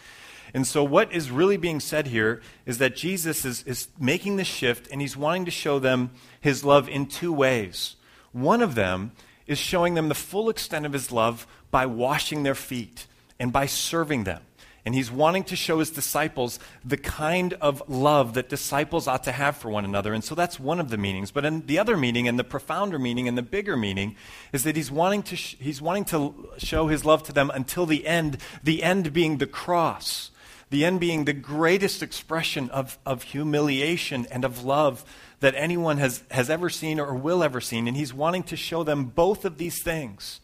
And 0.54 0.66
so, 0.66 0.84
what 0.84 1.12
is 1.12 1.30
really 1.30 1.56
being 1.56 1.80
said 1.80 2.08
here 2.08 2.42
is 2.66 2.78
that 2.78 2.94
Jesus 2.94 3.44
is, 3.44 3.62
is 3.64 3.88
making 3.98 4.36
the 4.36 4.44
shift 4.44 4.88
and 4.90 5.00
he's 5.00 5.16
wanting 5.16 5.46
to 5.46 5.50
show 5.50 5.78
them 5.78 6.10
his 6.40 6.64
love 6.64 6.88
in 6.88 7.06
two 7.06 7.32
ways. 7.32 7.96
One 8.32 8.62
of 8.62 8.74
them 8.74 9.12
is 9.46 9.58
showing 9.58 9.94
them 9.94 10.08
the 10.08 10.14
full 10.14 10.50
extent 10.50 10.86
of 10.86 10.92
his 10.92 11.10
love 11.10 11.46
by 11.70 11.86
washing 11.86 12.42
their 12.42 12.54
feet 12.54 13.06
and 13.38 13.52
by 13.52 13.66
serving 13.66 14.24
them. 14.24 14.42
And 14.84 14.96
he's 14.96 15.12
wanting 15.12 15.44
to 15.44 15.54
show 15.54 15.78
his 15.78 15.90
disciples 15.90 16.58
the 16.84 16.96
kind 16.96 17.54
of 17.54 17.88
love 17.88 18.34
that 18.34 18.48
disciples 18.48 19.06
ought 19.06 19.22
to 19.24 19.32
have 19.32 19.56
for 19.56 19.70
one 19.70 19.84
another. 19.84 20.12
And 20.12 20.24
so 20.24 20.34
that's 20.34 20.58
one 20.58 20.80
of 20.80 20.90
the 20.90 20.96
meanings. 20.96 21.30
But 21.30 21.44
in 21.44 21.66
the 21.66 21.78
other 21.78 21.96
meaning, 21.96 22.26
and 22.26 22.36
the 22.36 22.44
profounder 22.44 22.98
meaning, 22.98 23.28
and 23.28 23.38
the 23.38 23.42
bigger 23.42 23.76
meaning, 23.76 24.16
is 24.52 24.64
that 24.64 24.74
he's 24.74 24.90
wanting 24.90 25.22
to, 25.24 25.36
sh- 25.36 25.56
he's 25.60 25.80
wanting 25.80 26.04
to 26.06 26.48
show 26.58 26.88
his 26.88 27.04
love 27.04 27.22
to 27.24 27.32
them 27.32 27.50
until 27.54 27.86
the 27.86 28.06
end, 28.06 28.38
the 28.64 28.82
end 28.82 29.12
being 29.12 29.38
the 29.38 29.46
cross 29.46 30.32
the 30.72 30.86
end 30.86 30.98
being 30.98 31.26
the 31.26 31.34
greatest 31.34 32.02
expression 32.02 32.70
of, 32.70 32.98
of 33.04 33.22
humiliation 33.24 34.26
and 34.30 34.42
of 34.42 34.64
love 34.64 35.04
that 35.40 35.54
anyone 35.54 35.98
has, 35.98 36.24
has 36.30 36.48
ever 36.48 36.70
seen 36.70 36.98
or 36.98 37.14
will 37.14 37.44
ever 37.44 37.60
see. 37.60 37.76
And 37.76 37.94
he's 37.94 38.14
wanting 38.14 38.42
to 38.44 38.56
show 38.56 38.82
them 38.82 39.04
both 39.04 39.44
of 39.44 39.58
these 39.58 39.82
things. 39.82 40.40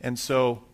And 0.00 0.18
so 0.18 0.64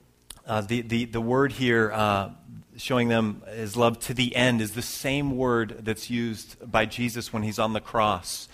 uh, 0.46 0.60
the, 0.60 0.82
the, 0.82 1.04
the 1.06 1.20
word 1.20 1.52
here, 1.52 1.90
uh, 1.92 2.30
showing 2.76 3.08
them 3.08 3.42
his 3.54 3.76
love 3.76 3.98
to 4.00 4.14
the 4.14 4.34
end, 4.36 4.60
is 4.60 4.72
the 4.72 4.82
same 4.82 5.36
word 5.36 5.80
that's 5.82 6.10
used 6.10 6.70
by 6.70 6.84
Jesus 6.86 7.32
when 7.32 7.42
he's 7.42 7.58
on 7.58 7.72
the 7.72 7.80
cross. 7.80 8.48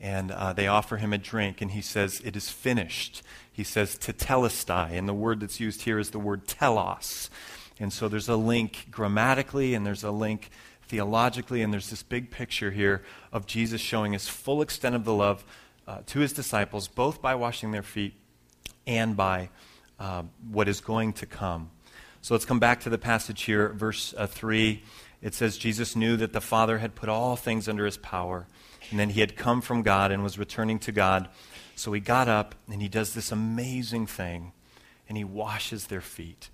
And 0.00 0.30
uh, 0.30 0.52
they 0.52 0.66
offer 0.66 0.96
him 0.96 1.12
a 1.12 1.18
drink, 1.18 1.60
and 1.60 1.70
he 1.70 1.80
says, 1.80 2.20
It 2.24 2.36
is 2.36 2.48
finished. 2.48 3.22
He 3.52 3.64
says, 3.64 3.96
Tetelestai. 3.96 4.92
And 4.92 5.08
the 5.08 5.14
word 5.14 5.40
that's 5.40 5.60
used 5.60 5.82
here 5.82 5.98
is 5.98 6.10
the 6.10 6.18
word 6.18 6.46
telos. 6.46 7.30
And 7.78 7.92
so 7.92 8.08
there's 8.08 8.28
a 8.28 8.36
link 8.36 8.86
grammatically 8.90 9.74
and 9.74 9.84
there's 9.84 10.04
a 10.04 10.10
link 10.10 10.50
theologically, 10.86 11.62
and 11.62 11.72
there's 11.72 11.90
this 11.90 12.02
big 12.02 12.30
picture 12.30 12.70
here 12.70 13.02
of 13.32 13.46
Jesus 13.46 13.80
showing 13.80 14.12
his 14.12 14.28
full 14.28 14.62
extent 14.62 14.94
of 14.94 15.04
the 15.04 15.14
love 15.14 15.44
uh, 15.86 15.98
to 16.06 16.20
his 16.20 16.32
disciples, 16.32 16.88
both 16.88 17.22
by 17.22 17.34
washing 17.34 17.72
their 17.72 17.82
feet 17.82 18.14
and 18.86 19.16
by 19.16 19.48
uh, 19.98 20.22
what 20.50 20.68
is 20.68 20.80
going 20.80 21.12
to 21.14 21.26
come. 21.26 21.70
So 22.20 22.34
let's 22.34 22.44
come 22.46 22.58
back 22.58 22.80
to 22.80 22.90
the 22.90 22.98
passage 22.98 23.42
here, 23.42 23.68
verse 23.68 24.14
uh, 24.16 24.26
3. 24.26 24.82
It 25.20 25.34
says, 25.34 25.58
Jesus 25.58 25.94
knew 25.94 26.16
that 26.16 26.32
the 26.32 26.40
Father 26.40 26.78
had 26.78 26.94
put 26.94 27.08
all 27.08 27.36
things 27.36 27.68
under 27.68 27.84
his 27.84 27.96
power, 27.96 28.46
and 28.90 28.98
then 28.98 29.10
he 29.10 29.20
had 29.20 29.36
come 29.36 29.60
from 29.60 29.82
God 29.82 30.10
and 30.10 30.22
was 30.22 30.38
returning 30.38 30.78
to 30.80 30.92
God. 30.92 31.28
So 31.76 31.92
he 31.92 32.00
got 32.00 32.28
up 32.28 32.54
and 32.70 32.80
he 32.80 32.88
does 32.88 33.14
this 33.14 33.32
amazing 33.32 34.06
thing, 34.06 34.52
and 35.08 35.18
he 35.18 35.24
washes 35.24 35.86
their 35.86 36.00
feet. 36.00 36.48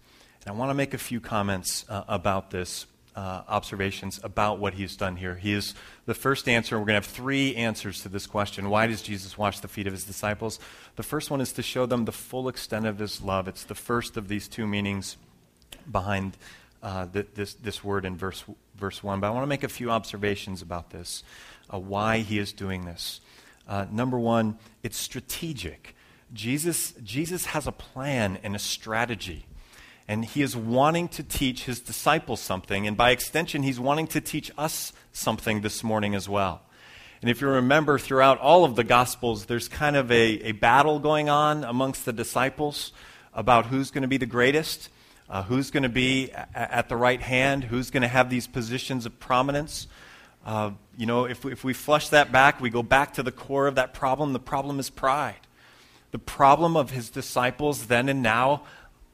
And 0.44 0.54
I 0.54 0.59
want 0.59 0.70
to 0.70 0.75
make 0.75 0.94
a 0.94 0.99
few 0.99 1.20
comments 1.20 1.85
uh, 1.88 2.04
about 2.09 2.50
this, 2.50 2.87
uh, 3.17 3.43
observations 3.49 4.21
about 4.23 4.59
what 4.59 4.75
he's 4.75 4.97
done 4.97 5.17
here. 5.17 5.35
He 5.35 5.52
is 5.52 5.75
the 6.07 6.14
first 6.14 6.49
answer. 6.49 6.79
We're 6.79 6.87
going 6.87 7.00
to 7.00 7.07
have 7.07 7.14
three 7.14 7.55
answers 7.57 8.02
to 8.02 8.09
this 8.09 8.26
question. 8.26 8.71
Why 8.71 8.87
does 8.87 9.02
Jesus 9.02 9.37
wash 9.37 9.61
the 9.61 9.69
feet 9.69 9.87
of 9.87 9.93
his 9.93 10.05
disciples? 10.05 10.61
The 10.97 11.02
first 11.02 11.31
one 11.31 11.40
is 11.40 11.52
to 11.52 11.62
show 11.62 11.87
them 11.87 12.05
the 12.05 12.12
full 12.12 12.49
extent 12.49 12.87
of 12.87 12.99
his 12.99 13.21
love. 13.21 13.49
It's 13.49 13.64
the 13.64 13.75
first 13.75 14.17
of 14.17 14.29
these 14.29 14.49
two 14.49 14.67
meanings 14.67 15.17
behind 15.90 16.37
uh, 16.83 17.07
this, 17.12 17.55
this 17.55 17.85
word 17.85 18.05
in 18.05 18.17
verse, 18.17 18.45
verse 18.76 19.02
1. 19.02 19.21
But 19.21 19.29
I 19.29 19.31
want 19.31 19.43
to 19.43 19.49
make 19.49 19.64
a 19.64 19.69
few 19.69 19.90
observations 19.90 20.62
about 20.62 20.90
this, 20.90 21.23
uh, 21.73 21.79
why 21.79 22.19
he 22.19 22.38
is 22.38 22.52
doing 22.52 22.85
this. 22.85 23.21
Uh, 23.69 23.87
number 23.90 24.19
one, 24.19 24.59
it's 24.83 24.97
strategic. 24.97 25.95
Jesus, 26.33 26.93
Jesus 27.05 27.47
has 27.47 27.67
a 27.67 27.73
plan 27.73 28.38
and 28.43 28.57
a 28.57 28.59
strategy 28.59 29.47
and 30.11 30.25
he 30.25 30.43
is 30.43 30.57
wanting 30.57 31.07
to 31.09 31.23
teach 31.23 31.67
his 31.67 31.79
disciples 31.81 32.40
something, 32.40 32.88
and 32.88 32.97
by 32.97 33.11
extension, 33.12 33.62
he's 33.62 33.79
wanting 33.79 34.09
to 34.09 34.21
teach 34.21 34.50
us 34.59 34.93
something 35.12 35.61
this 35.61 35.85
morning 35.85 36.17
as 36.17 36.29
well. 36.29 36.62
And 37.23 37.31
if 37.31 37.40
you 37.40 37.49
remember, 37.49 37.97
throughout 37.97 38.38
all 38.38 38.64
of 38.64 38.75
the 38.75 38.83
Gospels, 38.83 39.47
there's 39.47 39.69
kind 39.69 39.95
of 39.95 40.11
a, 40.11 40.49
a 40.49 40.52
battle 40.52 40.99
going 40.99 41.29
on 41.29 41.62
amongst 41.62 42.07
the 42.07 42.12
disciples 42.12 42.93
about 43.33 43.67
who's 43.67 43.93
going 43.93 44.02
to 44.02 44.09
be 44.09 44.17
the 44.17 44.26
greatest, 44.26 44.88
uh, 45.29 45.45
who's 45.45 45.71
going 45.71 45.85
to 45.85 45.88
be 45.88 46.31
a- 46.31 46.49
at 46.57 46.88
the 46.88 46.97
right 46.97 47.23
hand, 47.23 47.62
who's 47.62 47.93
going 47.93 48.02
to 48.02 48.09
have 48.09 48.31
these 48.31 48.49
positions 48.49 49.07
of 49.07 49.21
prominence. 49.21 49.87
Uh, 50.45 50.73
you 50.97 51.07
know, 51.07 51.25
if 51.26 51.45
we, 51.45 51.52
if 51.52 51.62
we 51.62 51.73
flush 51.73 52.09
that 52.09 52.33
back, 52.33 52.61
we 52.61 52.69
go 52.69 52.83
back 52.83 53.14
to 53.14 53.23
the 53.23 53.31
core 53.33 53.69
of 53.69 53.76
that 53.76 53.95
problem. 53.95 54.33
The 54.33 54.40
problem 54.40 54.81
is 54.81 54.90
pride. 54.90 55.47
the 56.11 56.19
problem 56.19 56.76
of 56.76 56.90
his 56.90 57.11
disciples 57.11 57.87
then 57.87 58.09
and 58.09 58.23
now, 58.23 58.62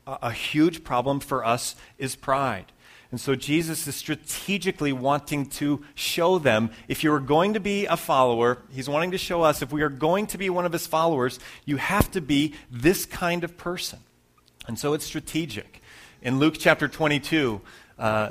a, 0.07 0.33
huge 0.33 0.85
problem 0.85 1.21
for 1.21 1.45
us, 1.45 1.75
is 1.99 2.15
pride. 2.17 2.73
And 3.11 3.21
so 3.21 3.35
Jesus 3.35 3.87
is 3.87 3.95
strategically 3.95 4.93
wanting 4.93 5.47
to 5.51 5.85
show 5.95 6.39
them 6.39 6.71
if 6.89 7.05
you 7.05 7.13
are 7.13 7.21
going 7.21 7.55
to 7.55 7.61
be 7.61 7.87
a 7.87 7.97
follower, 7.97 8.59
he's 8.71 8.89
wanting 8.89 9.13
to 9.13 9.19
show 9.19 9.43
us 9.43 9.63
if 9.63 9.73
we 9.73 9.83
are 9.83 9.89
going 9.89 10.27
to 10.29 10.39
be 10.39 10.51
one 10.51 10.67
of 10.67 10.73
his 10.73 10.87
followers, 10.87 11.39
you 11.65 11.77
have 11.77 12.11
to 12.13 12.21
be 12.21 12.55
this 12.71 13.07
kind 13.07 13.45
of 13.45 13.57
person. 13.57 14.01
And 14.67 14.79
so 14.79 14.93
it's 14.93 15.05
strategic. 15.05 15.81
In 16.21 16.39
Luke 16.39 16.57
chapter 16.59 16.89
22, 16.89 17.61
uh, 17.99 18.31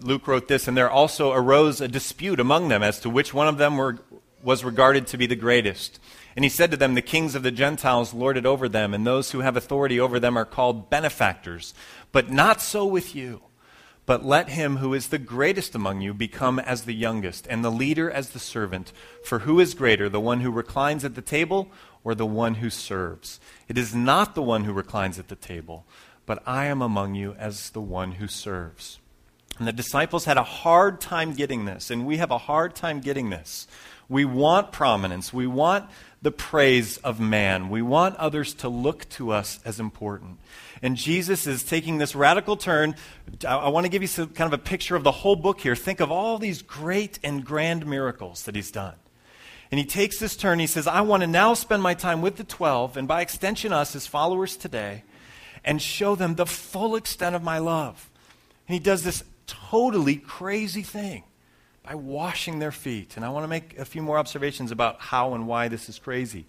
Luke 0.00 0.26
wrote 0.26 0.48
this, 0.48 0.68
and 0.68 0.76
there 0.76 0.90
also 0.90 1.32
arose 1.32 1.80
a 1.80 1.88
dispute 1.88 2.40
among 2.40 2.68
them 2.68 2.82
as 2.82 3.00
to 3.00 3.10
which 3.10 3.34
one 3.34 3.48
of 3.48 3.58
them 3.58 3.76
were, 3.76 3.98
was 4.48 4.64
regarded 4.64 5.06
to 5.06 5.18
be 5.18 5.26
the 5.26 5.36
greatest. 5.36 6.00
And 6.34 6.42
he 6.42 6.48
said 6.48 6.70
to 6.70 6.76
them, 6.78 6.94
The 6.94 7.02
kings 7.02 7.34
of 7.34 7.42
the 7.42 7.50
Gentiles 7.50 8.14
lord 8.14 8.38
it 8.38 8.46
over 8.46 8.66
them, 8.66 8.94
and 8.94 9.06
those 9.06 9.32
who 9.32 9.40
have 9.40 9.58
authority 9.58 10.00
over 10.00 10.18
them 10.18 10.38
are 10.38 10.46
called 10.46 10.88
benefactors. 10.88 11.74
But 12.12 12.30
not 12.30 12.62
so 12.62 12.86
with 12.86 13.14
you. 13.14 13.42
But 14.06 14.24
let 14.24 14.48
him 14.48 14.78
who 14.78 14.94
is 14.94 15.08
the 15.08 15.18
greatest 15.18 15.74
among 15.74 16.00
you 16.00 16.14
become 16.14 16.58
as 16.58 16.84
the 16.84 16.94
youngest, 16.94 17.46
and 17.50 17.62
the 17.62 17.70
leader 17.70 18.10
as 18.10 18.30
the 18.30 18.38
servant. 18.38 18.90
For 19.22 19.40
who 19.40 19.60
is 19.60 19.74
greater, 19.74 20.08
the 20.08 20.18
one 20.18 20.40
who 20.40 20.50
reclines 20.50 21.04
at 21.04 21.14
the 21.14 21.20
table 21.20 21.68
or 22.02 22.14
the 22.14 22.24
one 22.24 22.54
who 22.54 22.70
serves? 22.70 23.40
It 23.68 23.76
is 23.76 23.94
not 23.94 24.34
the 24.34 24.40
one 24.40 24.64
who 24.64 24.72
reclines 24.72 25.18
at 25.18 25.28
the 25.28 25.36
table, 25.36 25.84
but 26.24 26.42
I 26.46 26.64
am 26.64 26.80
among 26.80 27.16
you 27.16 27.34
as 27.38 27.68
the 27.68 27.82
one 27.82 28.12
who 28.12 28.26
serves. 28.26 28.98
And 29.58 29.66
the 29.66 29.72
disciples 29.72 30.24
had 30.24 30.36
a 30.36 30.42
hard 30.44 31.00
time 31.00 31.34
getting 31.34 31.64
this, 31.64 31.90
and 31.90 32.06
we 32.06 32.16
have 32.16 32.30
a 32.30 32.38
hard 32.38 32.74
time 32.74 33.00
getting 33.00 33.28
this. 33.28 33.66
We 34.08 34.24
want 34.24 34.72
prominence. 34.72 35.32
We 35.32 35.46
want 35.46 35.88
the 36.22 36.30
praise 36.30 36.96
of 36.98 37.20
man. 37.20 37.68
We 37.68 37.82
want 37.82 38.16
others 38.16 38.54
to 38.54 38.68
look 38.68 39.08
to 39.10 39.30
us 39.30 39.60
as 39.64 39.78
important. 39.78 40.38
And 40.82 40.96
Jesus 40.96 41.46
is 41.46 41.62
taking 41.62 41.98
this 41.98 42.14
radical 42.14 42.56
turn. 42.56 42.96
I, 43.46 43.68
want 43.68 43.84
to 43.84 43.90
give 43.90 44.02
you 44.02 44.08
some, 44.08 44.28
kind 44.28 44.52
of 44.52 44.58
a 44.58 44.62
picture 44.62 44.96
of 44.96 45.04
the 45.04 45.12
whole 45.12 45.36
book 45.36 45.60
here. 45.60 45.76
Think 45.76 46.00
of 46.00 46.10
all 46.10 46.38
these 46.38 46.62
great 46.62 47.18
and 47.22 47.44
grand 47.44 47.86
miracles 47.86 48.44
that 48.44 48.54
he's 48.54 48.70
done. 48.70 48.94
And 49.70 49.78
he 49.78 49.84
takes 49.84 50.18
this 50.18 50.36
turn. 50.36 50.58
He 50.58 50.66
says, 50.66 50.86
I 50.86 51.02
want 51.02 51.22
to 51.22 51.26
now 51.26 51.52
spend 51.54 51.82
my 51.82 51.94
time 51.94 52.22
with 52.22 52.36
the 52.36 52.44
12, 52.44 52.96
and 52.96 53.06
by 53.06 53.20
extension, 53.20 53.72
us 53.72 53.94
as 53.94 54.06
followers 54.06 54.56
today, 54.56 55.04
and 55.62 55.82
show 55.82 56.14
them 56.14 56.36
the 56.36 56.46
full 56.46 56.96
extent 56.96 57.36
of 57.36 57.42
my 57.42 57.58
love. 57.58 58.10
And 58.66 58.72
he 58.72 58.80
does 58.80 59.02
this 59.02 59.24
totally 59.46 60.16
crazy 60.16 60.82
thing 60.82 61.24
by 61.88 61.94
washing 61.94 62.58
their 62.58 62.70
feet. 62.70 63.16
And 63.16 63.24
I 63.24 63.30
want 63.30 63.44
to 63.44 63.48
make 63.48 63.78
a 63.78 63.84
few 63.86 64.02
more 64.02 64.18
observations 64.18 64.70
about 64.70 65.00
how 65.00 65.32
and 65.32 65.46
why 65.46 65.68
this 65.68 65.88
is 65.88 65.98
crazy. 65.98 66.44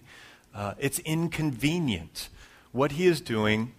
Uh, 0.54 0.74
it's 0.78 0.98
inconvenient. 0.98 2.28
What 2.72 2.92
he 2.92 3.06
is 3.06 3.22
doing 3.22 3.72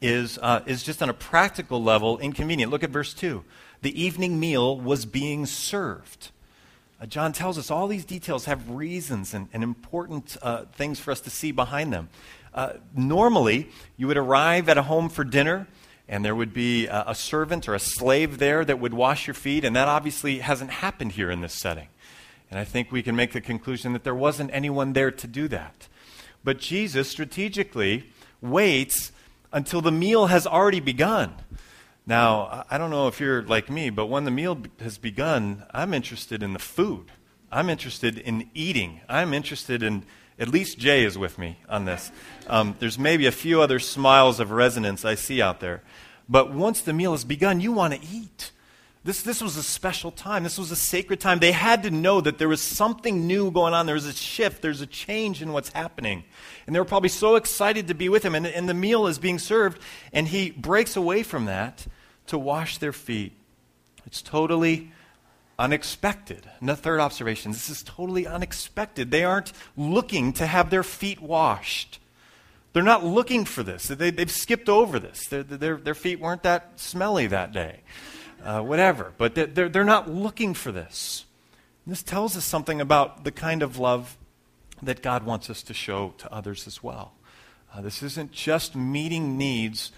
is, 0.00 0.38
uh, 0.40 0.60
is 0.64 0.82
just 0.82 1.02
on 1.02 1.10
a 1.10 1.12
practical 1.12 1.82
level 1.82 2.18
inconvenient. 2.20 2.72
Look 2.72 2.82
at 2.82 2.88
verse 2.88 3.12
2. 3.12 3.44
The 3.82 4.02
evening 4.02 4.40
meal 4.40 4.80
was 4.80 5.04
being 5.04 5.44
served. 5.44 6.30
Uh, 6.98 7.04
John 7.04 7.34
tells 7.34 7.58
us 7.58 7.70
all 7.70 7.86
these 7.86 8.06
details 8.06 8.46
have 8.46 8.70
reasons 8.70 9.34
and, 9.34 9.48
and 9.52 9.62
important 9.62 10.38
uh, 10.40 10.64
things 10.72 11.00
for 11.00 11.10
us 11.10 11.20
to 11.20 11.28
see 11.28 11.52
behind 11.52 11.92
them. 11.92 12.08
Uh, 12.54 12.74
normally, 12.96 13.68
you 13.98 14.06
would 14.06 14.16
arrive 14.16 14.70
at 14.70 14.78
a 14.78 14.82
home 14.82 15.10
for 15.10 15.22
dinner, 15.22 15.66
and 16.08 16.24
there 16.24 16.34
would 16.34 16.52
be 16.52 16.86
a, 16.86 17.04
a 17.08 17.14
servant 17.14 17.68
or 17.68 17.74
a 17.74 17.78
slave 17.78 18.38
there 18.38 18.64
that 18.64 18.78
would 18.78 18.94
wash 18.94 19.26
your 19.26 19.34
feet, 19.34 19.64
and 19.64 19.74
that 19.74 19.88
obviously 19.88 20.38
hasn't 20.38 20.70
happened 20.70 21.12
here 21.12 21.30
in 21.30 21.40
this 21.40 21.54
setting. 21.54 21.88
And 22.50 22.58
I 22.58 22.64
think 22.64 22.92
we 22.92 23.02
can 23.02 23.16
make 23.16 23.32
the 23.32 23.40
conclusion 23.40 23.92
that 23.94 24.04
there 24.04 24.14
wasn't 24.14 24.50
anyone 24.52 24.92
there 24.92 25.10
to 25.10 25.26
do 25.26 25.48
that. 25.48 25.88
But 26.44 26.58
Jesus 26.58 27.08
strategically 27.08 28.10
waits 28.40 29.12
until 29.52 29.80
the 29.80 29.92
meal 29.92 30.26
has 30.26 30.46
already 30.46 30.80
begun. 30.80 31.34
Now, 32.06 32.66
I 32.70 32.76
don't 32.76 32.90
know 32.90 33.08
if 33.08 33.18
you're 33.18 33.42
like 33.42 33.70
me, 33.70 33.88
but 33.88 34.06
when 34.06 34.24
the 34.24 34.30
meal 34.30 34.58
has 34.80 34.98
begun, 34.98 35.64
I'm 35.70 35.94
interested 35.94 36.42
in 36.42 36.52
the 36.52 36.58
food. 36.58 37.12
I'm 37.50 37.70
interested 37.70 38.18
in 38.18 38.50
eating. 38.52 39.00
I'm 39.08 39.32
interested 39.32 39.82
in, 39.82 40.04
at 40.38 40.48
least 40.48 40.78
Jay 40.78 41.04
is 41.04 41.16
with 41.16 41.38
me 41.38 41.58
on 41.68 41.84
this. 41.84 42.10
Um, 42.46 42.76
there's 42.78 42.98
maybe 42.98 43.26
a 43.26 43.32
few 43.32 43.60
other 43.60 43.78
smiles 43.78 44.40
of 44.40 44.50
resonance 44.50 45.04
I 45.04 45.14
see 45.14 45.40
out 45.40 45.60
there. 45.60 45.82
But 46.28 46.52
once 46.52 46.80
the 46.80 46.92
meal 46.92 47.12
has 47.12 47.24
begun, 47.24 47.60
you 47.60 47.72
want 47.72 47.94
to 47.94 48.00
eat. 48.06 48.50
This, 49.04 49.22
this 49.22 49.42
was 49.42 49.58
a 49.58 49.62
special 49.62 50.10
time. 50.10 50.44
This 50.44 50.58
was 50.58 50.70
a 50.70 50.76
sacred 50.76 51.20
time. 51.20 51.38
They 51.38 51.52
had 51.52 51.82
to 51.82 51.90
know 51.90 52.22
that 52.22 52.38
there 52.38 52.48
was 52.48 52.62
something 52.62 53.26
new 53.26 53.50
going 53.50 53.74
on. 53.74 53.84
There 53.84 53.94
was 53.94 54.06
a 54.06 54.14
shift. 54.14 54.62
There's 54.62 54.80
a 54.80 54.86
change 54.86 55.42
in 55.42 55.52
what's 55.52 55.68
happening. 55.68 56.24
And 56.66 56.74
they 56.74 56.80
were 56.80 56.86
probably 56.86 57.10
so 57.10 57.36
excited 57.36 57.88
to 57.88 57.94
be 57.94 58.08
with 58.08 58.24
him. 58.24 58.34
And, 58.34 58.46
and 58.46 58.66
the 58.66 58.74
meal 58.74 59.06
is 59.06 59.18
being 59.18 59.38
served, 59.38 59.78
and 60.12 60.26
he 60.26 60.50
breaks 60.50 60.96
away 60.96 61.22
from 61.22 61.44
that 61.44 61.86
to 62.28 62.38
wash 62.38 62.78
their 62.78 62.94
feet. 62.94 63.34
It's 64.06 64.22
totally 64.22 64.90
unexpected. 65.58 66.48
And 66.60 66.68
the 66.68 66.76
third 66.76 67.00
observation 67.00 67.52
this 67.52 67.70
is 67.70 67.82
totally 67.82 68.26
unexpected. 68.26 69.10
They 69.10 69.24
aren't 69.24 69.52
looking 69.76 70.32
to 70.34 70.46
have 70.46 70.70
their 70.70 70.82
feet 70.82 71.20
washed. 71.20 71.98
They're 72.72 72.82
not 72.82 73.04
looking 73.04 73.44
for 73.44 73.62
this. 73.62 73.84
They, 73.84 74.10
have 74.10 74.30
skipped 74.30 74.68
over 74.68 74.98
this. 74.98 75.26
Their, 75.26 75.44
their, 75.44 75.76
their 75.76 75.94
feet 75.94 76.18
weren't 76.18 76.42
that 76.42 76.80
smelly 76.80 77.28
that 77.28 77.52
day 77.52 77.80
uh, 78.44 78.60
whatever. 78.60 79.12
But 79.16 79.34
they're, 79.34 79.68
they're 79.68 79.84
not 79.84 80.10
looking 80.10 80.54
for 80.54 80.70
this. 80.70 81.24
This 81.86 82.02
tells 82.02 82.36
us 82.36 82.44
something 82.44 82.80
about 82.80 83.24
the 83.24 83.32
kind 83.32 83.62
of 83.62 83.78
love 83.78 84.16
that 84.82 85.02
God 85.02 85.24
wants 85.24 85.50
us 85.50 85.62
to 85.64 85.74
show 85.74 86.14
to 86.18 86.32
others 86.32 86.66
as 86.66 86.82
well. 86.82 87.12
Uh, 87.72 87.80
this 87.80 88.02
isn't 88.02 88.32
just 88.32 88.76
meeting 88.76 89.36
needs 89.36 89.90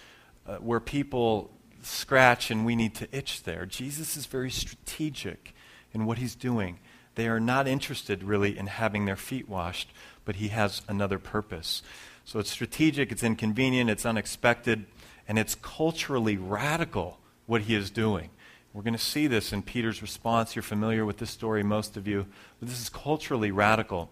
uh, 0.46 0.56
where 0.56 0.80
people 0.80 1.50
scratch 1.86 2.50
and 2.50 2.66
we 2.66 2.76
need 2.76 2.94
to 2.96 3.08
itch 3.16 3.44
there. 3.44 3.66
Jesus 3.66 4.16
is 4.16 4.26
very 4.26 4.50
strategic 4.50 5.54
in 5.92 6.06
what 6.06 6.18
he's 6.18 6.34
doing. 6.34 6.78
They 7.14 7.28
are 7.28 7.40
not 7.40 7.66
interested 7.66 8.22
really 8.22 8.58
in 8.58 8.66
having 8.66 9.04
their 9.06 9.16
feet 9.16 9.48
washed, 9.48 9.90
but 10.24 10.36
he 10.36 10.48
has 10.48 10.82
another 10.88 11.18
purpose. 11.18 11.82
So 12.24 12.38
it's 12.38 12.50
strategic, 12.50 13.12
it's 13.12 13.22
inconvenient, 13.22 13.88
it's 13.88 14.04
unexpected, 14.04 14.84
and 15.28 15.38
it's 15.38 15.54
culturally 15.54 16.36
radical 16.36 17.18
what 17.46 17.62
he 17.62 17.74
is 17.74 17.90
doing. 17.90 18.30
We're 18.72 18.82
going 18.82 18.92
to 18.92 18.98
see 18.98 19.26
this 19.26 19.52
in 19.54 19.62
Peter's 19.62 20.02
response. 20.02 20.54
You're 20.54 20.62
familiar 20.62 21.06
with 21.06 21.16
this 21.16 21.30
story, 21.30 21.62
most 21.62 21.96
of 21.96 22.06
you. 22.06 22.26
But 22.60 22.68
this 22.68 22.78
is 22.80 22.90
culturally 22.90 23.50
radical. 23.50 24.10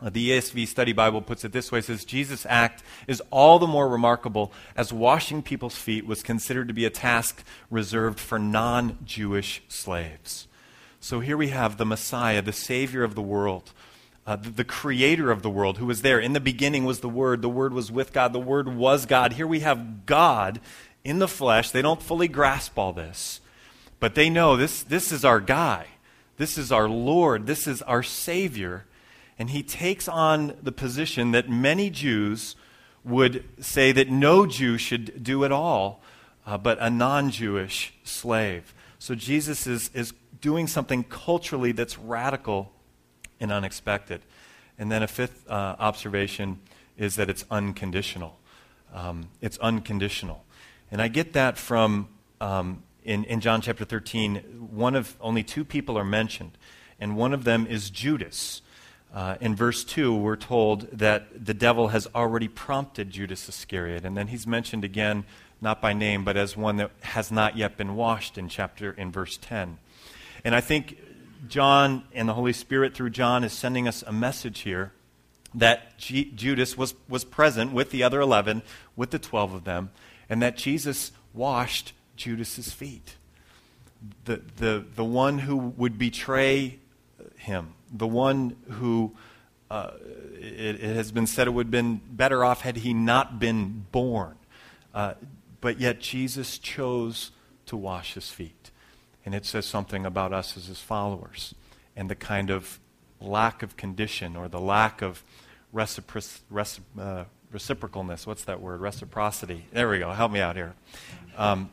Uh, 0.00 0.10
the 0.10 0.30
ESV 0.30 0.68
Study 0.68 0.92
Bible 0.92 1.20
puts 1.20 1.44
it 1.44 1.52
this 1.52 1.72
way 1.72 1.80
it 1.80 1.84
says, 1.84 2.04
Jesus' 2.04 2.46
act 2.48 2.82
is 3.06 3.22
all 3.30 3.58
the 3.58 3.66
more 3.66 3.88
remarkable 3.88 4.52
as 4.76 4.92
washing 4.92 5.42
people's 5.42 5.76
feet 5.76 6.06
was 6.06 6.22
considered 6.22 6.68
to 6.68 6.74
be 6.74 6.84
a 6.84 6.90
task 6.90 7.42
reserved 7.70 8.20
for 8.20 8.38
non 8.38 8.98
Jewish 9.04 9.62
slaves. 9.68 10.46
So 11.00 11.20
here 11.20 11.36
we 11.36 11.48
have 11.48 11.76
the 11.76 11.86
Messiah, 11.86 12.42
the 12.42 12.52
Savior 12.52 13.02
of 13.02 13.14
the 13.14 13.22
world. 13.22 13.72
Uh, 14.26 14.36
the, 14.36 14.50
the, 14.50 14.64
creator 14.64 15.30
of 15.30 15.40
the 15.40 15.48
world, 15.48 15.78
who 15.78 15.86
was 15.86 16.02
there. 16.02 16.20
In 16.20 16.34
the 16.34 16.40
beginning 16.40 16.84
was 16.84 17.00
the 17.00 17.08
Word. 17.08 17.40
The 17.40 17.48
Word 17.48 17.72
was 17.72 17.90
with 17.90 18.12
God. 18.12 18.34
The 18.34 18.38
Word 18.38 18.68
was 18.68 19.06
God. 19.06 19.32
Here 19.32 19.46
we 19.46 19.60
have 19.60 20.04
God 20.04 20.60
in 21.02 21.18
the 21.18 21.26
flesh. 21.26 21.70
They 21.70 21.80
don't 21.80 22.02
fully 22.02 22.28
grasp 22.28 22.78
all 22.78 22.92
this. 22.92 23.40
But 24.00 24.14
they 24.14 24.28
know 24.28 24.54
this, 24.54 24.82
this 24.82 25.12
is 25.12 25.24
our 25.24 25.40
guy. 25.40 25.86
This 26.36 26.58
is 26.58 26.70
our 26.70 26.90
Lord. 26.90 27.46
This 27.46 27.66
is 27.66 27.80
our 27.82 28.02
Savior. 28.02 28.84
And 29.38 29.50
he 29.50 29.62
takes 29.62 30.08
on 30.08 30.56
the 30.62 30.72
position 30.72 31.30
that 31.30 31.48
many 31.48 31.90
Jews 31.90 32.56
would 33.04 33.44
say 33.60 33.92
that 33.92 34.10
no 34.10 34.46
Jew 34.46 34.76
should 34.76 35.22
do 35.22 35.44
at 35.44 35.52
all, 35.52 36.02
uh, 36.46 36.58
but 36.58 36.78
a 36.80 36.90
non 36.90 37.30
Jewish 37.30 37.94
slave. 38.04 38.74
So 38.98 39.14
Jesus 39.14 39.66
is, 39.66 39.90
is 39.94 40.12
doing 40.40 40.66
something 40.66 41.04
culturally 41.04 41.72
that's 41.72 41.98
radical 41.98 42.72
and 43.40 43.52
unexpected. 43.52 44.22
And 44.78 44.90
then 44.90 45.02
a 45.02 45.08
fifth 45.08 45.48
uh, 45.48 45.76
observation 45.78 46.60
is 46.96 47.16
that 47.16 47.30
it's 47.30 47.44
unconditional. 47.50 48.38
Um, 48.92 49.28
it's 49.40 49.58
unconditional. 49.58 50.44
And 50.90 51.00
I 51.00 51.08
get 51.08 51.32
that 51.34 51.58
from 51.58 52.08
um, 52.40 52.82
in, 53.04 53.24
in 53.24 53.40
John 53.40 53.60
chapter 53.60 53.84
13, 53.84 54.36
one 54.70 54.94
of 54.94 55.16
only 55.20 55.42
two 55.42 55.64
people 55.64 55.96
are 55.96 56.04
mentioned, 56.04 56.58
and 57.00 57.16
one 57.16 57.32
of 57.32 57.44
them 57.44 57.66
is 57.66 57.90
Judas. 57.90 58.62
Uh, 59.12 59.36
in 59.40 59.56
verse 59.56 59.84
2, 59.84 60.14
we're 60.14 60.36
told 60.36 60.82
that 60.92 61.46
the 61.46 61.54
devil 61.54 61.88
has 61.88 62.06
already 62.14 62.48
prompted 62.48 63.10
Judas 63.10 63.48
Iscariot, 63.48 64.04
and 64.04 64.16
then 64.16 64.28
he's 64.28 64.46
mentioned 64.46 64.84
again, 64.84 65.24
not 65.60 65.80
by 65.80 65.92
name, 65.92 66.24
but 66.24 66.36
as 66.36 66.56
one 66.56 66.76
that 66.76 66.90
has 67.00 67.32
not 67.32 67.56
yet 67.56 67.76
been 67.76 67.96
washed 67.96 68.36
in 68.36 68.48
chapter 68.48 68.92
in 68.92 69.10
verse 69.10 69.38
10. 69.40 69.78
And 70.44 70.54
I 70.54 70.60
think 70.60 70.98
John 71.48 72.04
and 72.12 72.28
the 72.28 72.34
Holy 72.34 72.52
Spirit 72.52 72.94
through 72.94 73.10
John 73.10 73.44
is 73.44 73.52
sending 73.52 73.88
us 73.88 74.02
a 74.06 74.12
message 74.12 74.60
here 74.60 74.92
that 75.54 75.98
G- 75.98 76.30
Judas 76.34 76.76
was, 76.76 76.94
was 77.08 77.24
present 77.24 77.72
with 77.72 77.90
the 77.90 78.02
other 78.02 78.20
11, 78.20 78.62
with 78.94 79.10
the 79.10 79.18
12 79.18 79.54
of 79.54 79.64
them, 79.64 79.90
and 80.28 80.42
that 80.42 80.56
Jesus 80.56 81.12
washed 81.32 81.92
Judas's 82.16 82.72
feet. 82.72 83.16
The, 84.26 84.42
the, 84.56 84.84
the 84.94 85.04
one 85.04 85.40
who 85.40 85.56
would 85.56 85.98
betray 85.98 86.78
him, 87.36 87.74
the 87.92 88.06
one 88.06 88.56
who 88.70 89.14
uh, 89.70 89.90
it, 90.34 90.82
it, 90.82 90.96
has 90.96 91.12
been 91.12 91.26
said 91.26 91.46
it 91.46 91.50
would 91.50 91.66
have 91.66 91.70
been 91.70 92.00
better 92.10 92.44
off 92.44 92.62
had 92.62 92.78
he 92.78 92.94
not 92.94 93.38
been 93.38 93.86
born. 93.92 94.36
Uh, 94.94 95.14
but 95.60 95.78
yet 95.78 96.00
Jesus 96.00 96.58
chose 96.58 97.32
to 97.66 97.76
wash 97.76 98.14
his 98.14 98.30
feet. 98.30 98.70
And 99.26 99.34
it 99.34 99.44
says 99.44 99.66
something 99.66 100.06
about 100.06 100.32
us 100.32 100.56
as 100.56 100.66
his 100.66 100.80
followers 100.80 101.54
and 101.94 102.08
the 102.08 102.14
kind 102.14 102.50
of 102.50 102.80
lack 103.20 103.62
of 103.62 103.76
condition 103.76 104.36
or 104.36 104.48
the 104.48 104.60
lack 104.60 105.02
of 105.02 105.22
recipro- 105.74 106.80
uh, 106.98 107.24
reciprocalness. 107.52 108.26
What's 108.26 108.44
that 108.44 108.60
word? 108.60 108.80
Reciprocity. 108.80 109.66
There 109.72 109.88
we 109.88 109.98
go. 109.98 110.10
Help 110.12 110.32
me 110.32 110.40
out 110.40 110.56
here. 110.56 110.74
Um, 111.36 111.70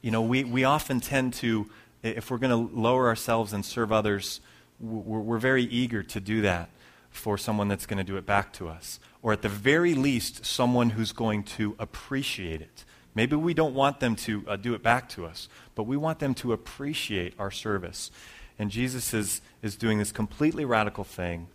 you 0.00 0.10
know, 0.10 0.22
we, 0.22 0.44
we 0.44 0.62
often 0.62 1.00
tend 1.00 1.34
to, 1.34 1.68
if 2.02 2.30
we're 2.30 2.38
going 2.38 2.50
to 2.50 2.76
lower 2.78 3.08
ourselves 3.08 3.52
and 3.52 3.64
serve 3.64 3.90
others, 3.90 4.40
we're, 4.80 5.20
we're 5.20 5.38
very 5.38 5.64
eager 5.64 6.02
to 6.02 6.20
do 6.20 6.42
that 6.42 6.70
for 7.10 7.38
someone 7.38 7.68
that's 7.68 7.86
going 7.86 7.98
to 7.98 8.04
do 8.04 8.16
it 8.16 8.26
back 8.26 8.52
to 8.54 8.68
us. 8.68 9.00
Or 9.22 9.32
at 9.32 9.42
the 9.42 9.48
very 9.48 9.94
least, 9.94 10.44
someone 10.44 10.90
who's 10.90 11.12
going 11.12 11.44
to 11.44 11.74
appreciate 11.78 12.60
it. 12.60 12.84
Maybe 13.14 13.34
we 13.34 13.54
don't 13.54 13.74
want 13.74 14.00
them 14.00 14.14
to 14.16 14.44
uh, 14.46 14.56
do 14.56 14.74
it 14.74 14.82
back 14.82 15.08
to 15.10 15.24
us, 15.24 15.48
but 15.74 15.84
we 15.84 15.96
want 15.96 16.18
them 16.18 16.34
to 16.34 16.52
appreciate 16.52 17.34
our 17.38 17.50
service. 17.50 18.10
And 18.58 18.70
Jesus 18.70 19.14
is, 19.14 19.40
is 19.62 19.76
doing 19.76 19.98
this 19.98 20.12
completely 20.12 20.66
radical 20.66 21.04
thing, 21.04 21.48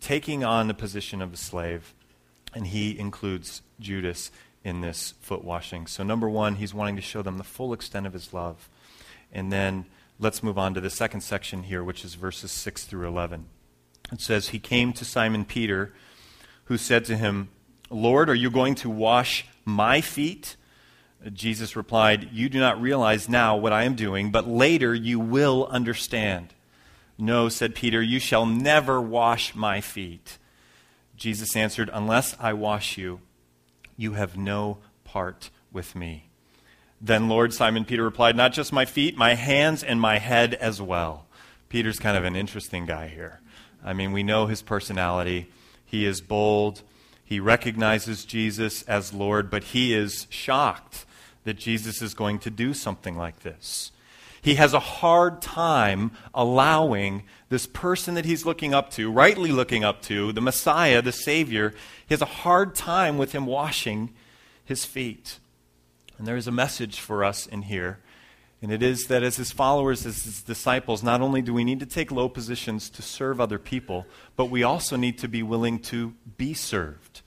taking 0.00 0.44
on 0.44 0.68
the 0.68 0.74
position 0.74 1.22
of 1.22 1.32
a 1.32 1.36
slave, 1.36 1.94
and 2.54 2.66
he 2.66 2.98
includes 2.98 3.62
Judas 3.80 4.30
in 4.64 4.82
this 4.82 5.14
foot 5.20 5.42
washing. 5.42 5.86
So, 5.86 6.02
number 6.02 6.28
one, 6.28 6.56
he's 6.56 6.74
wanting 6.74 6.96
to 6.96 7.02
show 7.02 7.22
them 7.22 7.38
the 7.38 7.44
full 7.44 7.72
extent 7.72 8.06
of 8.06 8.12
his 8.12 8.34
love. 8.34 8.68
And 9.32 9.50
then 9.50 9.86
let's 10.18 10.42
move 10.42 10.58
on 10.58 10.74
to 10.74 10.80
the 10.80 10.90
second 10.90 11.20
section 11.20 11.64
here, 11.64 11.84
which 11.84 12.04
is 12.04 12.14
verses 12.14 12.50
6 12.52 12.84
through 12.84 13.06
11. 13.06 13.46
It 14.12 14.20
says, 14.20 14.48
He 14.48 14.58
came 14.58 14.92
to 14.94 15.04
Simon 15.04 15.44
Peter, 15.44 15.92
who 16.64 16.76
said 16.76 17.04
to 17.06 17.16
him, 17.16 17.50
Lord, 17.90 18.28
are 18.28 18.34
you 18.34 18.50
going 18.50 18.74
to 18.76 18.90
wash 18.90 19.46
my 19.64 20.00
feet? 20.00 20.56
Jesus 21.32 21.76
replied, 21.76 22.30
You 22.32 22.48
do 22.48 22.60
not 22.60 22.80
realize 22.80 23.28
now 23.28 23.56
what 23.56 23.72
I 23.72 23.84
am 23.84 23.94
doing, 23.94 24.30
but 24.30 24.46
later 24.46 24.94
you 24.94 25.18
will 25.18 25.66
understand. 25.70 26.54
No, 27.18 27.48
said 27.48 27.74
Peter, 27.74 28.00
you 28.00 28.20
shall 28.20 28.46
never 28.46 29.00
wash 29.00 29.54
my 29.54 29.80
feet. 29.80 30.38
Jesus 31.16 31.56
answered, 31.56 31.90
Unless 31.92 32.36
I 32.38 32.52
wash 32.52 32.96
you, 32.96 33.20
you 33.96 34.12
have 34.12 34.36
no 34.36 34.78
part 35.02 35.50
with 35.72 35.96
me. 35.96 36.27
Then, 37.00 37.28
Lord, 37.28 37.54
Simon 37.54 37.84
Peter 37.84 38.02
replied, 38.02 38.36
Not 38.36 38.52
just 38.52 38.72
my 38.72 38.84
feet, 38.84 39.16
my 39.16 39.34
hands 39.34 39.82
and 39.82 40.00
my 40.00 40.18
head 40.18 40.54
as 40.54 40.82
well. 40.82 41.26
Peter's 41.68 41.98
kind 41.98 42.16
of 42.16 42.24
an 42.24 42.34
interesting 42.34 42.86
guy 42.86 43.08
here. 43.08 43.40
I 43.84 43.92
mean, 43.92 44.12
we 44.12 44.22
know 44.22 44.46
his 44.46 44.62
personality. 44.62 45.50
He 45.84 46.04
is 46.04 46.20
bold. 46.20 46.82
He 47.24 47.40
recognizes 47.40 48.24
Jesus 48.24 48.82
as 48.82 49.12
Lord, 49.12 49.50
but 49.50 49.64
he 49.64 49.94
is 49.94 50.26
shocked 50.30 51.04
that 51.44 51.58
Jesus 51.58 52.02
is 52.02 52.14
going 52.14 52.38
to 52.40 52.50
do 52.50 52.74
something 52.74 53.16
like 53.16 53.40
this. 53.40 53.92
He 54.40 54.54
has 54.54 54.72
a 54.72 54.80
hard 54.80 55.42
time 55.42 56.12
allowing 56.34 57.24
this 57.48 57.66
person 57.66 58.14
that 58.14 58.24
he's 58.24 58.46
looking 58.46 58.72
up 58.72 58.90
to, 58.92 59.10
rightly 59.10 59.52
looking 59.52 59.84
up 59.84 60.02
to, 60.02 60.32
the 60.32 60.40
Messiah, 60.40 61.02
the 61.02 61.12
Savior, 61.12 61.74
he 62.06 62.14
has 62.14 62.22
a 62.22 62.26
hard 62.26 62.74
time 62.74 63.18
with 63.18 63.32
him 63.32 63.46
washing 63.46 64.10
his 64.64 64.84
feet. 64.84 65.38
And 66.18 66.26
there 66.26 66.36
is 66.36 66.48
a 66.48 66.52
message 66.52 67.00
for 67.00 67.24
us 67.24 67.46
in 67.46 67.62
here. 67.62 68.00
And 68.60 68.72
it 68.72 68.82
is 68.82 69.06
that 69.06 69.22
as 69.22 69.36
his 69.36 69.52
followers, 69.52 70.04
as 70.04 70.24
his 70.24 70.42
disciples, 70.42 71.02
not 71.02 71.20
only 71.20 71.42
do 71.42 71.54
we 71.54 71.62
need 71.62 71.78
to 71.80 71.86
take 71.86 72.10
low 72.10 72.28
positions 72.28 72.90
to 72.90 73.02
serve 73.02 73.40
other 73.40 73.58
people, 73.58 74.04
but 74.34 74.46
we 74.46 74.64
also 74.64 74.96
need 74.96 75.16
to 75.18 75.28
be 75.28 75.44
willing 75.44 75.78
to 75.78 76.14
be 76.36 76.54
served. 76.54 77.22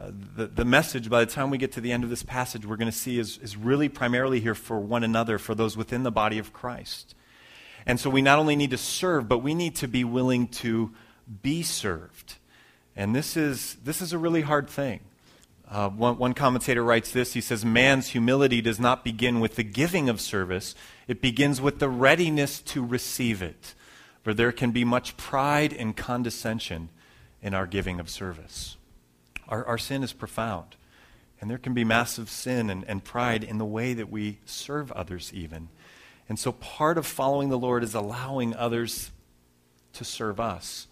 Uh, 0.00 0.12
the, 0.36 0.46
the 0.46 0.64
message, 0.64 1.10
by 1.10 1.24
the 1.24 1.30
time 1.30 1.50
we 1.50 1.58
get 1.58 1.72
to 1.72 1.80
the 1.80 1.90
end 1.90 2.04
of 2.04 2.10
this 2.10 2.22
passage, 2.22 2.64
we're 2.64 2.76
going 2.76 2.90
to 2.90 2.96
see 2.96 3.18
is, 3.18 3.38
is 3.38 3.56
really 3.56 3.88
primarily 3.88 4.38
here 4.38 4.54
for 4.54 4.78
one 4.78 5.02
another, 5.02 5.38
for 5.38 5.56
those 5.56 5.76
within 5.76 6.04
the 6.04 6.12
body 6.12 6.38
of 6.38 6.52
Christ. 6.52 7.16
And 7.84 7.98
so 7.98 8.08
we 8.08 8.22
not 8.22 8.38
only 8.38 8.54
need 8.54 8.70
to 8.70 8.78
serve, 8.78 9.28
but 9.28 9.38
we 9.38 9.54
need 9.54 9.74
to 9.76 9.88
be 9.88 10.04
willing 10.04 10.46
to 10.48 10.92
be 11.42 11.64
served. 11.64 12.36
And 12.94 13.16
this 13.16 13.36
is, 13.36 13.76
this 13.82 14.00
is 14.00 14.12
a 14.12 14.18
really 14.18 14.42
hard 14.42 14.68
thing. 14.68 15.00
Uh, 15.70 15.90
one, 15.90 16.16
one 16.16 16.32
commentator 16.32 16.82
writes 16.82 17.10
this 17.10 17.34
he 17.34 17.40
says, 17.40 17.64
Man's 17.64 18.08
humility 18.08 18.60
does 18.60 18.80
not 18.80 19.04
begin 19.04 19.38
with 19.38 19.56
the 19.56 19.62
giving 19.62 20.08
of 20.08 20.20
service, 20.20 20.74
it 21.06 21.20
begins 21.20 21.60
with 21.60 21.78
the 21.78 21.88
readiness 21.88 22.60
to 22.62 22.84
receive 22.84 23.42
it. 23.42 23.74
For 24.22 24.34
there 24.34 24.52
can 24.52 24.72
be 24.72 24.84
much 24.84 25.16
pride 25.16 25.72
and 25.72 25.96
condescension 25.96 26.88
in 27.42 27.54
our 27.54 27.66
giving 27.66 28.00
of 28.00 28.10
service. 28.10 28.76
Our, 29.48 29.64
our 29.64 29.78
sin 29.78 30.02
is 30.02 30.12
profound. 30.12 30.76
And 31.40 31.48
there 31.48 31.58
can 31.58 31.72
be 31.72 31.84
massive 31.84 32.28
sin 32.28 32.68
and, 32.68 32.84
and 32.88 33.04
pride 33.04 33.44
in 33.44 33.58
the 33.58 33.64
way 33.64 33.94
that 33.94 34.10
we 34.10 34.40
serve 34.44 34.90
others, 34.92 35.32
even. 35.32 35.68
And 36.28 36.38
so 36.38 36.52
part 36.52 36.98
of 36.98 37.06
following 37.06 37.48
the 37.48 37.58
Lord 37.58 37.84
is 37.84 37.94
allowing 37.94 38.54
others 38.54 39.12
to 39.94 40.04
serve 40.04 40.40
us. 40.40 40.88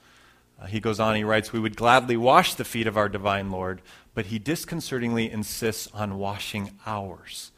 Uh, 0.60 0.66
he 0.66 0.80
goes 0.80 1.00
on, 1.00 1.16
he 1.16 1.24
writes, 1.24 1.52
We 1.52 1.60
would 1.60 1.76
gladly 1.76 2.16
wash 2.16 2.54
the 2.54 2.64
feet 2.64 2.86
of 2.86 2.96
our 2.96 3.08
divine 3.08 3.50
Lord, 3.50 3.82
but 4.16 4.26
he 4.26 4.38
disconcertingly 4.38 5.30
insists 5.30 5.88
on 5.92 6.18
washing 6.18 6.70
ours. 6.86 7.52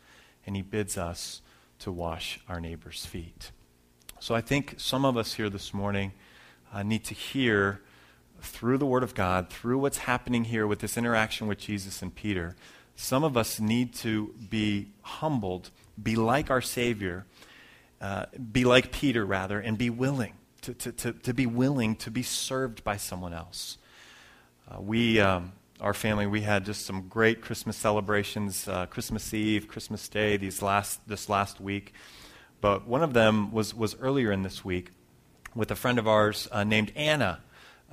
And 0.44 0.56
he 0.56 0.62
bids 0.62 0.98
us 0.98 1.40
to 1.78 1.92
wash 1.92 2.40
our 2.48 2.60
neighbor's 2.60 3.06
feet. 3.06 3.52
So 4.18 4.34
I 4.34 4.40
think 4.40 4.74
some 4.76 5.04
of 5.04 5.16
us 5.16 5.34
here 5.34 5.48
this 5.48 5.72
morning 5.72 6.14
uh, 6.74 6.82
need 6.82 7.04
to 7.04 7.14
hear 7.14 7.80
through 8.40 8.78
the 8.78 8.86
Word 8.86 9.04
of 9.04 9.14
God, 9.14 9.50
through 9.50 9.78
what's 9.78 9.98
happening 9.98 10.46
here 10.46 10.66
with 10.66 10.80
this 10.80 10.98
interaction 10.98 11.46
with 11.46 11.58
Jesus 11.58 12.02
and 12.02 12.12
Peter, 12.12 12.56
some 12.96 13.22
of 13.22 13.36
us 13.36 13.60
need 13.60 13.94
to 13.94 14.34
be 14.50 14.88
humbled, 15.02 15.70
be 16.02 16.16
like 16.16 16.50
our 16.50 16.60
Savior, 16.60 17.24
uh, 18.00 18.26
be 18.50 18.64
like 18.64 18.90
Peter, 18.90 19.24
rather, 19.24 19.60
and 19.60 19.78
be 19.78 19.90
willing 19.90 20.32
to, 20.62 20.74
to, 20.74 20.90
to, 20.90 21.12
to, 21.12 21.32
be 21.32 21.46
willing 21.46 21.94
to 21.94 22.10
be 22.10 22.24
served 22.24 22.82
by 22.82 22.96
someone 22.96 23.32
else. 23.32 23.78
Uh, 24.68 24.80
we, 24.80 25.20
um, 25.20 25.52
our 25.80 25.94
family, 25.94 26.26
we 26.26 26.40
had 26.40 26.64
just 26.64 26.84
some 26.84 27.08
great 27.08 27.40
Christmas 27.40 27.76
celebrations, 27.76 28.66
uh, 28.66 28.86
Christmas 28.86 29.32
Eve, 29.32 29.68
Christmas 29.68 30.08
Day, 30.08 30.36
these 30.36 30.60
last, 30.60 31.06
this 31.06 31.28
last 31.28 31.60
week. 31.60 31.92
But 32.60 32.86
one 32.86 33.02
of 33.02 33.12
them 33.12 33.52
was, 33.52 33.74
was 33.74 33.96
earlier 34.00 34.32
in 34.32 34.42
this 34.42 34.64
week 34.64 34.90
with 35.54 35.70
a 35.70 35.76
friend 35.76 35.98
of 35.98 36.08
ours 36.08 36.48
uh, 36.50 36.64
named 36.64 36.92
Anna. 36.96 37.40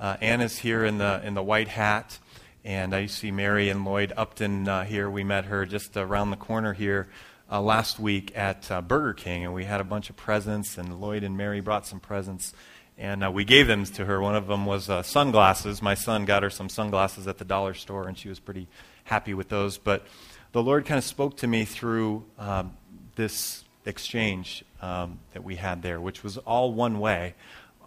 Uh, 0.00 0.16
Anna's 0.20 0.58
here 0.58 0.84
in 0.84 0.98
the, 0.98 1.20
in 1.24 1.34
the 1.34 1.42
white 1.42 1.68
hat, 1.68 2.18
and 2.64 2.92
I 2.94 3.06
see 3.06 3.30
Mary 3.30 3.68
and 3.68 3.84
Lloyd 3.84 4.12
Upton 4.16 4.66
uh, 4.66 4.84
here. 4.84 5.08
We 5.08 5.22
met 5.22 5.44
her 5.44 5.64
just 5.64 5.96
around 5.96 6.30
the 6.30 6.36
corner 6.36 6.72
here 6.72 7.08
uh, 7.50 7.60
last 7.60 8.00
week 8.00 8.36
at 8.36 8.68
uh, 8.70 8.82
Burger 8.82 9.14
King, 9.14 9.44
and 9.44 9.54
we 9.54 9.64
had 9.64 9.80
a 9.80 9.84
bunch 9.84 10.10
of 10.10 10.16
presents, 10.16 10.76
and 10.76 11.00
Lloyd 11.00 11.22
and 11.22 11.36
Mary 11.36 11.60
brought 11.60 11.86
some 11.86 12.00
presents, 12.00 12.52
and 12.98 13.24
uh, 13.24 13.30
we 13.30 13.44
gave 13.44 13.66
them 13.66 13.84
to 13.84 14.04
her. 14.04 14.20
One 14.20 14.34
of 14.34 14.46
them 14.46 14.66
was 14.66 14.88
uh, 14.88 15.02
sunglasses. 15.02 15.82
My 15.82 15.94
son 15.94 16.24
got 16.24 16.42
her 16.42 16.50
some 16.50 16.68
sunglasses 16.68 17.26
at 17.26 17.38
the 17.38 17.44
dollar 17.44 17.74
store, 17.74 18.08
and 18.08 18.16
she 18.16 18.28
was 18.28 18.38
pretty 18.38 18.68
happy 19.04 19.34
with 19.34 19.48
those. 19.48 19.78
But 19.78 20.06
the 20.52 20.62
Lord 20.62 20.86
kind 20.86 20.98
of 20.98 21.04
spoke 21.04 21.36
to 21.38 21.46
me 21.46 21.64
through 21.64 22.24
um, 22.38 22.76
this 23.16 23.64
exchange 23.84 24.64
um, 24.80 25.20
that 25.32 25.44
we 25.44 25.56
had 25.56 25.82
there, 25.82 26.00
which 26.00 26.22
was 26.22 26.38
all 26.38 26.72
one 26.72 26.98
way. 26.98 27.34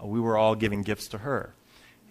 we 0.03 0.19
were 0.19 0.37
all 0.37 0.55
giving 0.55 0.83
gifts 0.83 1.07
to 1.09 1.19
her 1.19 1.53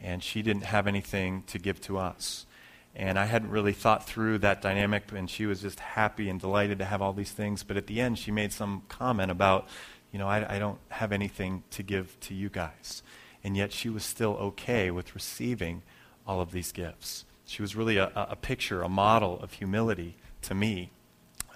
and 0.02 0.22
she 0.22 0.42
didn't 0.42 0.64
have 0.64 0.86
anything 0.86 1.42
to 1.48 1.58
give 1.58 1.80
to 1.82 1.98
us. 1.98 2.46
And 2.94 3.18
I 3.18 3.26
hadn't 3.26 3.50
really 3.50 3.72
thought 3.72 4.06
through 4.06 4.38
that 4.38 4.60
dynamic, 4.60 5.12
and 5.12 5.30
she 5.30 5.46
was 5.46 5.62
just 5.62 5.78
happy 5.78 6.28
and 6.28 6.40
delighted 6.40 6.78
to 6.78 6.84
have 6.84 7.00
all 7.00 7.12
these 7.12 7.30
things. 7.30 7.62
But 7.62 7.76
at 7.76 7.86
the 7.86 8.00
end, 8.00 8.18
she 8.18 8.30
made 8.30 8.52
some 8.52 8.82
comment 8.88 9.30
about, 9.30 9.68
you 10.12 10.18
know, 10.18 10.28
I, 10.28 10.56
I 10.56 10.58
don't 10.58 10.78
have 10.88 11.12
anything 11.12 11.62
to 11.70 11.82
give 11.82 12.18
to 12.20 12.34
you 12.34 12.48
guys. 12.48 13.02
And 13.44 13.56
yet 13.56 13.72
she 13.72 13.88
was 13.88 14.04
still 14.04 14.34
okay 14.34 14.90
with 14.90 15.14
receiving 15.14 15.82
all 16.26 16.40
of 16.40 16.52
these 16.52 16.72
gifts. 16.72 17.24
She 17.44 17.62
was 17.62 17.74
really 17.74 17.96
a, 17.96 18.10
a 18.14 18.36
picture, 18.36 18.82
a 18.82 18.88
model 18.88 19.40
of 19.40 19.54
humility 19.54 20.16
to 20.42 20.54
me. 20.54 20.90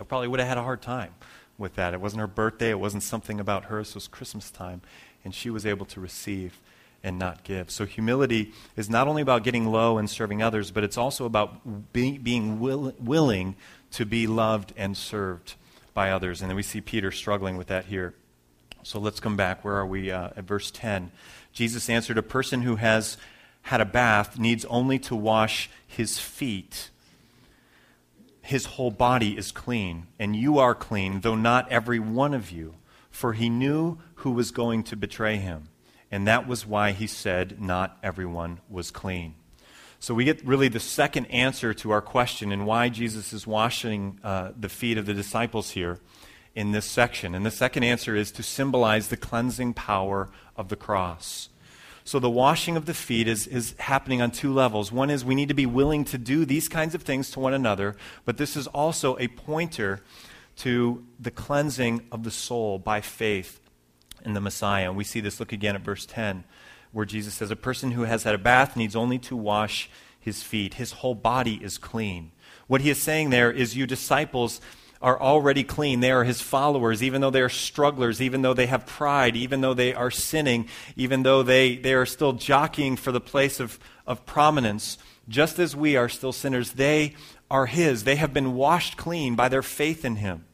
I 0.00 0.04
probably 0.04 0.28
would 0.28 0.40
have 0.40 0.48
had 0.48 0.58
a 0.58 0.62
hard 0.62 0.80
time 0.80 1.14
with 1.58 1.74
that. 1.74 1.92
It 1.92 2.00
wasn't 2.00 2.20
her 2.20 2.26
birthday, 2.26 2.70
it 2.70 2.80
wasn't 2.80 3.02
something 3.02 3.38
about 3.38 3.66
her, 3.66 3.80
it 3.80 3.94
was 3.94 4.08
Christmas 4.08 4.50
time. 4.50 4.80
And 5.24 5.34
she 5.34 5.50
was 5.50 5.66
able 5.66 5.86
to 5.86 6.00
receive 6.00 6.58
and 7.04 7.18
not 7.18 7.44
give. 7.44 7.70
So 7.70 7.84
humility 7.84 8.52
is 8.76 8.88
not 8.88 9.08
only 9.08 9.22
about 9.22 9.42
getting 9.44 9.66
low 9.66 9.98
and 9.98 10.08
serving 10.08 10.42
others, 10.42 10.70
but 10.70 10.84
it's 10.84 10.96
also 10.96 11.24
about 11.24 11.92
be, 11.92 12.16
being 12.18 12.60
will, 12.60 12.94
willing 12.98 13.56
to 13.92 14.06
be 14.06 14.26
loved 14.26 14.72
and 14.76 14.96
served 14.96 15.54
by 15.94 16.10
others. 16.10 16.40
And 16.40 16.48
then 16.48 16.56
we 16.56 16.62
see 16.62 16.80
Peter 16.80 17.10
struggling 17.10 17.56
with 17.56 17.66
that 17.68 17.86
here. 17.86 18.14
So 18.82 18.98
let's 18.98 19.20
come 19.20 19.36
back. 19.36 19.64
Where 19.64 19.76
are 19.76 19.86
we? 19.86 20.10
Uh, 20.10 20.30
at 20.36 20.44
verse 20.44 20.70
10. 20.70 21.12
Jesus 21.52 21.88
answered, 21.88 22.18
A 22.18 22.22
person 22.22 22.62
who 22.62 22.76
has 22.76 23.16
had 23.62 23.80
a 23.80 23.84
bath 23.84 24.38
needs 24.38 24.64
only 24.64 24.98
to 25.00 25.14
wash 25.14 25.70
his 25.86 26.18
feet. 26.18 26.90
His 28.40 28.66
whole 28.66 28.90
body 28.90 29.36
is 29.36 29.52
clean, 29.52 30.08
and 30.18 30.34
you 30.34 30.58
are 30.58 30.74
clean, 30.74 31.20
though 31.20 31.36
not 31.36 31.70
every 31.70 32.00
one 32.00 32.34
of 32.34 32.50
you. 32.50 32.74
For 33.10 33.34
he 33.34 33.48
knew 33.48 33.98
who 34.16 34.32
was 34.32 34.50
going 34.50 34.82
to 34.84 34.96
betray 34.96 35.36
him. 35.36 35.68
and 36.10 36.26
that 36.26 36.46
was 36.46 36.66
why 36.66 36.92
he 36.92 37.06
said 37.06 37.58
not 37.58 37.96
everyone 38.02 38.60
was 38.68 38.90
clean. 38.90 39.34
So 39.98 40.12
we 40.12 40.24
get 40.24 40.44
really 40.44 40.68
the 40.68 40.78
second 40.78 41.26
answer 41.26 41.72
to 41.74 41.90
our 41.90 42.02
question 42.02 42.52
and 42.52 42.66
why 42.66 42.90
Jesus 42.90 43.32
is 43.32 43.46
washing 43.46 44.18
uh, 44.22 44.50
the 44.58 44.68
feet 44.68 44.98
of 44.98 45.06
the 45.06 45.14
disciples 45.14 45.70
here 45.70 46.00
in 46.54 46.72
this 46.72 46.84
section. 46.84 47.34
And 47.34 47.46
the 47.46 47.50
second 47.50 47.84
answer 47.84 48.14
is 48.14 48.30
to 48.32 48.42
symbolize 48.42 49.08
the 49.08 49.16
cleansing 49.16 49.74
power 49.74 50.28
of 50.56 50.68
the 50.68 50.76
cross. 50.76 51.48
So 52.04 52.18
the 52.18 52.30
washing 52.30 52.76
of 52.76 52.86
the 52.86 52.94
feet 52.94 53.28
is, 53.28 53.46
is 53.46 53.74
happening 53.78 54.20
on 54.20 54.32
two 54.32 54.52
levels. 54.52 54.90
One 54.90 55.08
is 55.08 55.24
we 55.24 55.34
need 55.34 55.48
to 55.48 55.54
be 55.54 55.66
willing 55.66 56.04
to 56.06 56.18
do 56.18 56.44
these 56.44 56.68
kinds 56.68 56.94
of 56.94 57.02
things 57.02 57.30
to 57.30 57.40
one 57.40 57.54
another, 57.54 57.96
but 58.24 58.38
this 58.38 58.56
is 58.56 58.66
also 58.68 59.16
a 59.18 59.28
pointer 59.28 60.02
to 60.56 61.04
the 61.18 61.30
cleansing 61.30 62.06
of 62.10 62.24
the 62.24 62.30
soul 62.30 62.78
by 62.78 63.00
faith 63.00 63.60
in 64.24 64.34
the 64.34 64.40
Messiah. 64.40 64.88
And 64.88 64.96
we 64.96 65.04
see 65.04 65.20
this, 65.20 65.38
look 65.38 65.52
again 65.52 65.76
at 65.76 65.82
verse 65.82 66.04
10, 66.04 66.44
where 66.90 67.06
Jesus 67.06 67.34
says, 67.34 67.50
A 67.50 67.56
person 67.56 67.92
who 67.92 68.02
has 68.02 68.24
had 68.24 68.34
a 68.34 68.38
bath 68.38 68.76
needs 68.76 68.96
only 68.96 69.18
to 69.20 69.36
wash 69.36 69.88
his 70.18 70.42
feet. 70.42 70.74
His 70.74 70.92
whole 70.92 71.14
body 71.14 71.60
is 71.62 71.78
clean. 71.78 72.32
What 72.66 72.80
he 72.80 72.90
is 72.90 73.00
saying 73.00 73.30
there 73.30 73.50
is, 73.50 73.76
You 73.76 73.86
disciples 73.86 74.60
are 75.02 75.20
already 75.20 75.64
clean. 75.64 76.00
They 76.00 76.12
are 76.12 76.24
his 76.24 76.40
followers, 76.40 77.02
even 77.02 77.20
though 77.20 77.30
they 77.30 77.40
are 77.40 77.48
strugglers, 77.48 78.22
even 78.22 78.42
though 78.42 78.54
they 78.54 78.66
have 78.66 78.86
pride, 78.86 79.34
even 79.34 79.60
though 79.60 79.74
they 79.74 79.92
are 79.92 80.10
sinning, 80.10 80.68
even 80.96 81.24
though 81.24 81.42
they, 81.42 81.76
they 81.76 81.92
are 81.92 82.06
still 82.06 82.32
jockeying 82.32 82.96
for 82.96 83.10
the 83.10 83.20
place 83.20 83.58
of, 83.58 83.80
of 84.06 84.24
prominence. 84.24 84.98
Just 85.28 85.58
as 85.58 85.74
we 85.74 85.96
are 85.96 86.08
still 86.08 86.32
sinners, 86.32 86.72
they 86.72 87.14
are 87.50 87.66
his. 87.66 88.04
They 88.04 88.16
have 88.16 88.32
been 88.32 88.54
washed 88.54 88.96
clean 88.96 89.34
by 89.34 89.48
their 89.48 89.62
faith 89.62 90.04
in 90.04 90.16
him. 90.16 90.44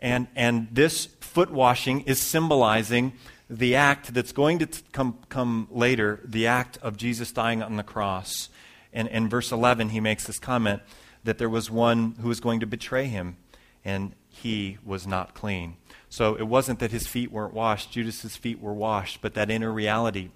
And, 0.00 0.28
and 0.36 0.68
this 0.70 1.06
foot 1.20 1.50
washing 1.50 2.02
is 2.02 2.20
symbolizing 2.20 3.12
the 3.50 3.74
act 3.74 4.14
that's 4.14 4.32
going 4.32 4.60
to 4.60 4.68
come, 4.92 5.18
come 5.28 5.66
later, 5.70 6.20
the 6.24 6.46
act 6.46 6.78
of 6.78 6.96
Jesus 6.96 7.32
dying 7.32 7.62
on 7.62 7.76
the 7.76 7.82
cross. 7.82 8.50
And 8.92 9.08
in 9.08 9.28
verse 9.28 9.50
11, 9.50 9.88
he 9.88 10.00
makes 10.00 10.24
this 10.24 10.38
comment 10.38 10.82
that 11.24 11.38
there 11.38 11.48
was 11.48 11.70
one 11.70 12.14
who 12.20 12.28
was 12.28 12.38
going 12.38 12.60
to 12.60 12.66
betray 12.66 13.06
him 13.06 13.36
and 13.88 14.12
he 14.28 14.76
was 14.84 15.06
not 15.06 15.32
clean. 15.32 15.74
So 16.10 16.34
it 16.34 16.46
wasn't 16.46 16.78
that 16.80 16.90
his 16.90 17.06
feet 17.06 17.32
weren't 17.32 17.54
washed, 17.54 17.90
Judas's 17.90 18.36
feet 18.36 18.60
were 18.60 18.74
washed, 18.74 19.22
but 19.22 19.32
that 19.32 19.50
inner 19.50 19.72
reality 19.72 20.28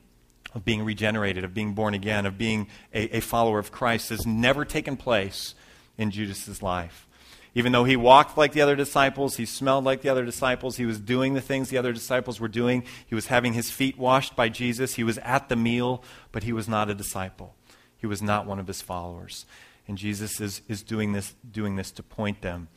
of 0.55 0.65
being 0.65 0.83
regenerated, 0.83 1.45
of 1.45 1.53
being 1.53 1.75
born 1.75 1.93
again, 1.93 2.25
of 2.25 2.38
being 2.38 2.69
a, 2.95 3.19
a 3.19 3.21
follower 3.21 3.59
of 3.59 3.71
Christ 3.71 4.09
has 4.09 4.27
never 4.27 4.65
taken 4.65 4.97
place 4.97 5.55
in 5.99 6.11
Judas's 6.11 6.62
life. 6.62 7.07
Even 7.55 7.73
though 7.73 7.85
he 7.85 7.95
walked 7.95 8.38
like 8.38 8.53
the 8.53 8.62
other 8.62 8.75
disciples, 8.75 9.37
he 9.37 9.45
smelled 9.45 9.85
like 9.85 10.01
the 10.01 10.09
other 10.09 10.25
disciples, 10.25 10.79
he 10.79 10.87
was 10.87 10.99
doing 10.99 11.35
the 11.35 11.43
things 11.43 11.69
the 11.69 11.77
other 11.77 11.93
disciples 11.93 12.41
were 12.41 12.49
doing, 12.49 12.85
he 13.07 13.15
was 13.15 13.27
having 13.27 13.53
his 13.53 13.71
feet 13.71 13.99
washed 13.99 14.35
by 14.35 14.49
Jesus, 14.49 14.95
he 14.95 15.05
was 15.05 15.19
at 15.19 15.51
the 15.51 15.57
meal, 15.57 16.03
but 16.33 16.45
he 16.45 16.55
was 16.55 16.69
not 16.69 16.88
a 16.88 16.95
disciple. 16.95 17.55
He 17.99 18.07
was 18.07 18.23
not 18.23 18.47
one 18.47 18.59
of 18.59 18.67
his 18.67 18.81
followers. 18.81 19.45
And 19.87 19.99
Jesus 19.99 20.41
is, 20.41 20.62
is 20.69 20.83
doing, 20.83 21.12
this, 21.12 21.35
doing 21.51 21.77
this 21.77 21.91
to 21.93 22.03
point 22.03 22.41
them 22.41 22.69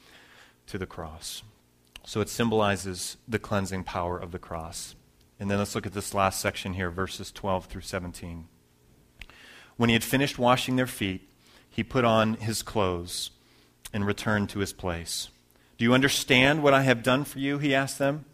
to 0.67 0.78
the 0.78 0.86
cross. 0.86 1.43
So 2.06 2.21
it 2.21 2.30
symbolizes 2.30 3.17
the 3.28 3.39
cleansing 3.39 3.84
power 3.84 4.17
of 4.17 4.32
the 4.32 4.39
cross. 4.39 4.95
And 5.39 5.49
then 5.49 5.58
let's 5.58 5.75
look 5.75 5.86
at 5.86 5.93
this 5.93 6.13
last 6.13 6.39
section 6.39 6.73
here, 6.73 6.89
verses 6.89 7.32
12 7.32 7.65
through 7.65 7.82
17. 7.82 8.47
When 9.78 9.89
he 9.89 9.93
had 9.93 10.04
finished 10.04 10.39
washing 10.39 10.75
their 10.75 10.88
feet, 10.88 11.30
he 11.69 11.84
put 11.84 12.06
on 12.06 12.36
his 12.36 12.62
clothes 12.62 13.32
and 13.91 14.06
returned 14.06 14.49
to 14.49 14.60
his 14.60 14.71
place. 14.71 15.30
Do 15.78 15.84
you 15.84 15.93
understand 15.93 16.63
what 16.63 16.73
I 16.73 16.84
have 16.84 17.04
done 17.04 17.25
for 17.25 17.39
you? 17.39 17.58
He 17.58 17.75
asked 17.75 17.99
them. 17.99 18.25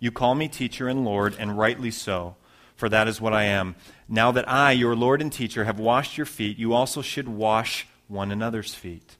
You 0.00 0.10
call 0.10 0.34
me 0.34 0.48
teacher 0.48 0.88
and 0.88 1.04
Lord, 1.04 1.36
and 1.38 1.58
rightly 1.58 1.90
so, 1.90 2.36
for 2.74 2.88
that 2.88 3.06
is 3.06 3.20
what 3.20 3.32
I 3.32 3.44
am. 3.44 3.76
Now 4.08 4.32
that 4.32 4.48
I, 4.48 4.72
your 4.72 4.96
Lord 4.96 5.20
and 5.20 5.32
teacher, 5.32 5.64
have 5.64 5.78
washed 5.78 6.16
your 6.16 6.26
feet, 6.26 6.58
you 6.58 6.72
also 6.72 7.02
should 7.02 7.28
wash 7.28 7.86
one 8.08 8.32
another's 8.32 8.74
feet. 8.74 9.16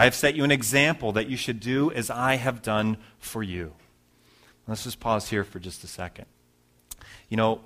I 0.00 0.04
have 0.04 0.14
set 0.14 0.34
you 0.34 0.44
an 0.44 0.50
example 0.50 1.12
that 1.12 1.28
you 1.28 1.36
should 1.36 1.60
do 1.60 1.92
as 1.92 2.08
I 2.08 2.36
have 2.36 2.62
done 2.62 2.96
for 3.18 3.42
you. 3.42 3.74
Let's 4.66 4.84
just 4.84 4.98
pause 4.98 5.28
here 5.28 5.44
for 5.44 5.58
just 5.58 5.84
a 5.84 5.86
second. 5.86 6.24
You 7.28 7.36
know, 7.36 7.60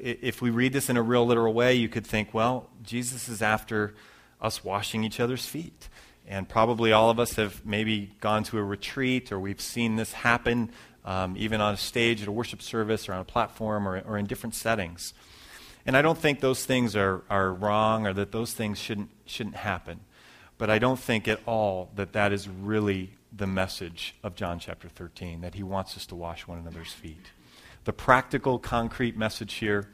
if 0.00 0.40
we 0.40 0.48
read 0.48 0.72
this 0.72 0.88
in 0.88 0.96
a 0.96 1.02
real 1.02 1.26
literal 1.26 1.52
way, 1.52 1.74
you 1.74 1.90
could 1.90 2.06
think, 2.06 2.32
well, 2.32 2.70
Jesus 2.82 3.28
is 3.28 3.42
after 3.42 3.94
us 4.40 4.64
washing 4.64 5.04
each 5.04 5.20
other's 5.20 5.44
feet. 5.44 5.90
And 6.26 6.48
probably 6.48 6.92
all 6.92 7.10
of 7.10 7.20
us 7.20 7.34
have 7.34 7.66
maybe 7.66 8.10
gone 8.20 8.42
to 8.44 8.56
a 8.56 8.64
retreat 8.64 9.30
or 9.30 9.38
we've 9.38 9.60
seen 9.60 9.96
this 9.96 10.14
happen 10.14 10.70
um, 11.04 11.34
even 11.36 11.60
on 11.60 11.74
a 11.74 11.76
stage 11.76 12.22
at 12.22 12.28
a 12.28 12.32
worship 12.32 12.62
service 12.62 13.06
or 13.06 13.12
on 13.12 13.20
a 13.20 13.24
platform 13.24 13.86
or, 13.86 14.00
or 14.00 14.16
in 14.16 14.24
different 14.24 14.54
settings. 14.54 15.12
And 15.84 15.94
I 15.94 16.00
don't 16.00 16.16
think 16.16 16.40
those 16.40 16.64
things 16.64 16.96
are, 16.96 17.22
are 17.28 17.52
wrong 17.52 18.06
or 18.06 18.14
that 18.14 18.32
those 18.32 18.54
things 18.54 18.78
shouldn't, 18.78 19.10
shouldn't 19.26 19.56
happen. 19.56 20.00
But 20.58 20.70
I 20.70 20.78
don't 20.78 20.98
think 20.98 21.28
at 21.28 21.40
all 21.46 21.90
that 21.96 22.12
that 22.12 22.32
is 22.32 22.48
really 22.48 23.12
the 23.34 23.46
message 23.46 24.14
of 24.22 24.34
John 24.34 24.58
chapter 24.58 24.88
13, 24.88 25.42
that 25.42 25.54
he 25.54 25.62
wants 25.62 25.96
us 25.96 26.06
to 26.06 26.14
wash 26.14 26.46
one 26.46 26.58
another's 26.58 26.92
feet. 26.92 27.32
The 27.84 27.92
practical, 27.92 28.58
concrete 28.58 29.16
message 29.16 29.54
here, 29.54 29.90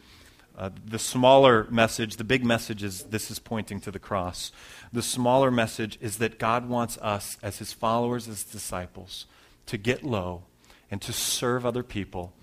uh, 0.57 0.71
the 0.85 0.99
smaller 0.99 1.67
message, 1.71 2.17
the 2.17 2.25
big 2.25 2.45
message 2.45 2.83
is 2.83 3.05
this 3.05 3.31
is 3.31 3.39
pointing 3.39 3.81
to 3.81 3.91
the 3.91 3.99
cross. 3.99 4.53
The 4.93 5.03
smaller 5.03 5.51
message 5.51 5.99
is 6.01 6.19
that 6.19 6.39
God 6.39 6.69
wants 6.69 6.99
us, 6.99 7.39
as 7.43 7.59
his 7.59 7.73
followers, 7.73 8.29
as 8.29 8.45
disciples, 8.45 9.27
to 9.67 9.79
get 9.79 10.05
low 10.05 10.43
and 10.91 11.01
to 11.03 11.13
serve 11.13 11.65
other 11.65 11.83
people 11.83 12.35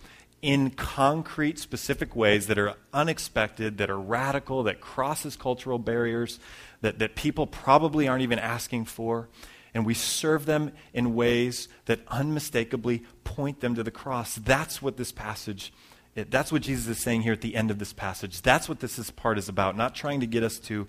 in 0.41 0.69
concrete, 0.69 1.59
specific 1.59 2.15
ways 2.15 2.47
that 2.47 2.57
are 2.57 2.75
unexpected, 2.93 3.77
that 3.77 3.89
are 3.89 3.99
radical, 3.99 4.63
that 4.63 4.79
crosses 4.79 5.35
cultural 5.35 5.77
barriers, 5.77 6.39
that, 6.81 6.99
that 6.99 7.15
people 7.15 7.45
probably 7.45 8.07
aren't 8.07 8.23
even 8.23 8.39
asking 8.39 8.85
for. 8.85 9.27
And 9.73 9.85
we 9.85 9.93
serve 9.93 10.45
them 10.45 10.71
in 10.93 11.13
ways 11.13 11.67
that 11.85 11.99
unmistakably 12.07 13.03
point 13.23 13.59
them 13.59 13.75
to 13.75 13.83
the 13.83 13.91
cross. 13.91 14.35
That's 14.35 14.81
what 14.81 14.97
this 14.97 15.11
passage, 15.11 15.71
that's 16.15 16.51
what 16.51 16.63
Jesus 16.63 16.87
is 16.87 16.97
saying 16.97 17.21
here 17.21 17.33
at 17.33 17.41
the 17.41 17.55
end 17.55 17.69
of 17.69 17.77
this 17.77 17.93
passage. 17.93 18.41
That's 18.41 18.67
what 18.67 18.79
this 18.79 18.97
is 18.97 19.11
part 19.11 19.37
is 19.37 19.47
about, 19.47 19.77
not 19.77 19.93
trying 19.93 20.21
to 20.21 20.27
get 20.27 20.41
us 20.41 20.57
to, 20.59 20.87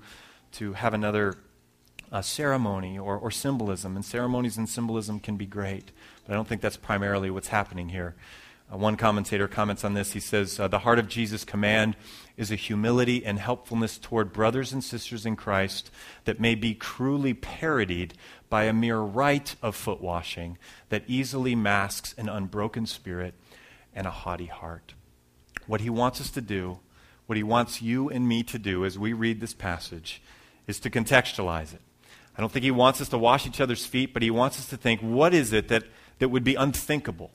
to 0.53 0.73
have 0.75 0.95
another 0.95 1.37
uh, 2.13 2.23
ceremony 2.23 2.99
or, 2.99 3.19
or 3.19 3.31
symbolism. 3.31 3.97
And 3.97 4.05
ceremonies 4.05 4.57
and 4.57 4.69
symbolism 4.69 5.21
can 5.21 5.37
be 5.37 5.47
great, 5.47 5.93
but 6.25 6.33
I 6.33 6.37
don't 6.37 6.49
think 6.49 6.63
that's 6.63 6.77
primarily 6.77 7.31
what's 7.31 7.49
happening 7.49 7.91
here. 7.91 8.15
Uh, 8.73 8.77
one 8.77 8.97
commentator 8.97 9.49
comments 9.49 9.85
on 9.85 9.95
this. 9.95 10.13
He 10.13 10.21
says, 10.21 10.61
uh, 10.61 10.69
The 10.69 10.81
heart 10.81 10.99
of 10.99 11.09
Jesus' 11.09 11.45
command 11.45 11.97
is 12.37 12.51
a 12.51 12.57
humility 12.57 13.25
and 13.25 13.39
helpfulness 13.39 13.99
toward 13.99 14.33
brothers 14.33 14.73
and 14.73 14.83
sisters 14.83 15.27
in 15.27 15.37
Christ 15.37 15.91
that 16.25 16.41
may 16.41 16.55
be 16.55 16.75
cruelly 16.75 17.35
parodied 17.35 18.15
by 18.49 18.65
a 18.65 18.73
mere 18.73 18.99
rite 18.99 19.57
of 19.63 19.75
foot 19.75 20.01
washing 20.01 20.57
that 20.89 21.05
easily 21.07 21.55
masks 21.55 22.15
an 22.17 22.29
unbroken 22.29 22.87
spirit 22.87 23.35
and 23.95 24.07
a 24.07 24.11
haughty 24.11 24.47
heart. 24.47 24.95
What 25.67 25.81
he 25.81 25.91
wants 25.91 26.21
us 26.21 26.31
to 26.31 26.41
do, 26.41 26.79
what 27.27 27.37
he 27.37 27.43
wants 27.43 27.83
you 27.83 28.09
and 28.09 28.29
me 28.29 28.43
to 28.45 28.59
do 28.59 28.85
as 28.85 28.99
we 28.99 29.13
read 29.13 29.41
this 29.41 29.55
passage, 29.55 30.23
is 30.67 30.79
to 30.81 30.91
contextualize 30.91 31.75
it. 31.75 31.81
I 32.37 32.41
don't 32.41 32.53
think 32.53 32.65
he 32.65 32.71
wants 32.71 33.01
us 33.01 33.09
to 33.09 33.19
wash 33.19 33.47
each 33.47 33.61
other's 33.61 33.85
feet, 33.85 34.15
but 34.15 34.23
he 34.23 34.31
wants 34.31 34.59
us 34.59 34.67
to 34.69 34.77
think 34.77 35.01
what 35.01 35.35
is 35.35 35.53
it 35.53 35.69
that, 35.69 35.85
that 36.21 36.29
would 36.29 36.45
be 36.45 36.55
unthinkable? 36.55 37.33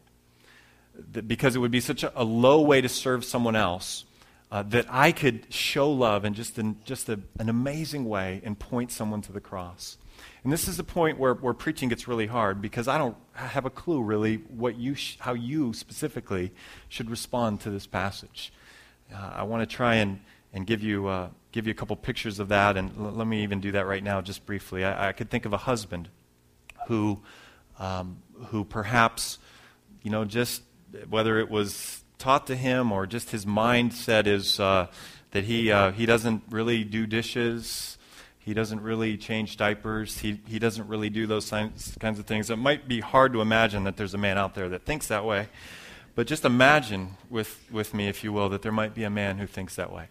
Because 1.28 1.56
it 1.56 1.60
would 1.60 1.72
be 1.72 1.80
such 1.80 2.04
a, 2.04 2.22
a, 2.22 2.24
low 2.24 2.62
way 2.62 2.82
to 2.82 2.90
serve 2.90 3.26
someone 3.26 3.56
else 3.56 4.06
uh, 4.52 4.64
that 4.64 4.86
I 4.90 5.12
could 5.12 5.54
show 5.54 5.92
love 5.92 6.26
in 6.26 6.34
just, 6.34 6.58
in, 6.58 6.78
just 6.86 7.10
a, 7.10 7.20
an 7.40 7.50
amazing 7.50 8.06
way 8.06 8.42
and 8.44 8.58
point 8.58 8.92
someone 8.92 9.22
to 9.24 9.32
the 9.32 9.42
cross. 9.42 9.98
And 10.44 10.54
this 10.54 10.68
is 10.68 10.78
the 10.78 10.84
point 10.84 11.18
where, 11.18 11.34
where 11.34 11.54
preaching 11.54 11.90
gets 11.90 12.08
really 12.08 12.28
hard 12.28 12.62
because 12.62 12.88
I 12.88 12.98
don't 12.98 13.18
have 13.34 13.66
a 13.66 13.70
clue 13.70 14.02
really 14.02 14.38
what 14.48 14.78
you 14.78 14.96
sh- 14.96 15.18
how 15.20 15.34
you 15.34 15.74
specifically 15.74 16.52
should 16.88 17.10
respond 17.10 17.62
to 17.62 17.70
this 17.70 17.88
passage. 17.88 18.54
Uh, 19.14 19.32
I 19.36 19.44
want 19.44 19.68
to 19.68 19.76
try 19.76 19.96
and, 19.96 20.20
and 20.54 20.66
give, 20.66 20.84
you, 20.84 21.08
uh, 21.08 21.30
give 21.52 21.66
you 21.66 21.72
a 21.72 21.76
couple 21.76 21.96
pictures 21.96 22.40
of 22.40 22.50
that, 22.50 22.78
and 22.78 22.92
l- 22.98 23.12
let 23.12 23.28
me 23.28 23.44
even 23.44 23.60
do 23.60 23.72
that 23.72 23.88
right 23.88 24.04
now 24.04 24.22
just 24.22 24.46
briefly. 24.46 24.86
I, 24.86 25.10
I 25.10 25.12
could 25.14 25.30
think 25.30 25.46
of 25.46 25.54
a 25.54 25.58
husband 25.58 26.10
who, 26.88 27.22
um, 27.80 28.22
who 28.48 28.64
perhaps, 28.64 29.40
you 30.04 30.12
know, 30.12 30.26
just 30.26 30.62
whether 31.10 31.40
it 31.40 31.50
was 31.50 32.04
taught 32.18 32.48
to 32.48 32.56
him 32.56 32.92
or 32.92 33.06
just 33.06 33.30
his 33.32 33.46
mindset 33.46 34.28
is 34.28 34.60
uh, 34.60 34.88
that 35.32 35.44
he, 35.44 35.72
uh, 35.72 35.92
he 35.92 36.06
doesn't 36.06 36.44
really 36.50 36.84
do 36.84 37.06
dishes, 37.06 37.98
he 38.40 38.54
doesn't 38.54 38.82
really 38.82 39.18
change 39.18 39.58
diapers, 39.58 40.20
he, 40.20 40.40
he 40.48 40.60
doesn't 40.60 40.88
really 40.88 41.10
do 41.10 41.28
those 41.28 41.50
kinds 41.50 42.20
of 42.20 42.26
things. 42.26 42.50
It 42.50 42.58
might 42.58 42.88
be 42.88 43.00
hard 43.00 43.34
to 43.34 43.42
imagine 43.42 43.84
that 43.84 43.98
there's 43.98 44.14
a 44.14 44.18
man 44.18 44.38
out 44.38 44.56
there 44.56 44.70
that 44.70 44.86
thinks 44.86 45.08
that 45.08 45.26
way. 45.26 45.50
But 46.16 46.28
just 46.28 46.46
imagine 46.46 47.18
with, 47.30 47.60
with 47.70 47.94
me, 47.94 48.08
if 48.08 48.24
you 48.24 48.32
will, 48.32 48.48
that 48.50 48.62
there 48.62 48.72
might 48.72 48.94
be 48.94 49.04
a 49.04 49.10
man 49.10 49.38
who 49.38 49.48
thinks 49.48 49.76
that 49.76 49.92
way. 49.92 50.08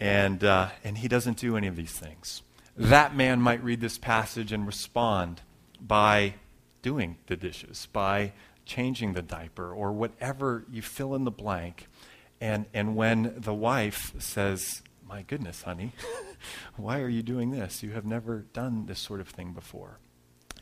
And, 0.00 0.42
uh, 0.42 0.70
and 0.82 0.98
he 0.98 1.08
doesn't 1.08 1.36
do 1.36 1.56
any 1.56 1.66
of 1.66 1.76
these 1.76 1.92
things. 1.92 2.42
That 2.76 3.14
man 3.14 3.40
might 3.42 3.62
read 3.62 3.82
this 3.82 3.98
passage 3.98 4.50
and 4.50 4.66
respond 4.66 5.42
by 5.78 6.34
doing 6.80 7.18
the 7.26 7.36
dishes, 7.36 7.86
by 7.92 8.32
changing 8.64 9.12
the 9.12 9.22
diaper 9.22 9.72
or 9.72 9.92
whatever 9.92 10.64
you 10.70 10.82
fill 10.82 11.14
in 11.14 11.24
the 11.24 11.30
blank. 11.30 11.88
And, 12.40 12.66
and 12.74 12.96
when 12.96 13.34
the 13.36 13.54
wife 13.54 14.12
says, 14.18 14.82
My 15.08 15.22
goodness, 15.22 15.62
honey, 15.62 15.92
why 16.76 17.00
are 17.00 17.08
you 17.08 17.22
doing 17.22 17.50
this? 17.50 17.82
You 17.82 17.90
have 17.90 18.04
never 18.04 18.46
done 18.52 18.86
this 18.86 18.98
sort 18.98 19.20
of 19.20 19.28
thing 19.28 19.52
before. 19.52 19.98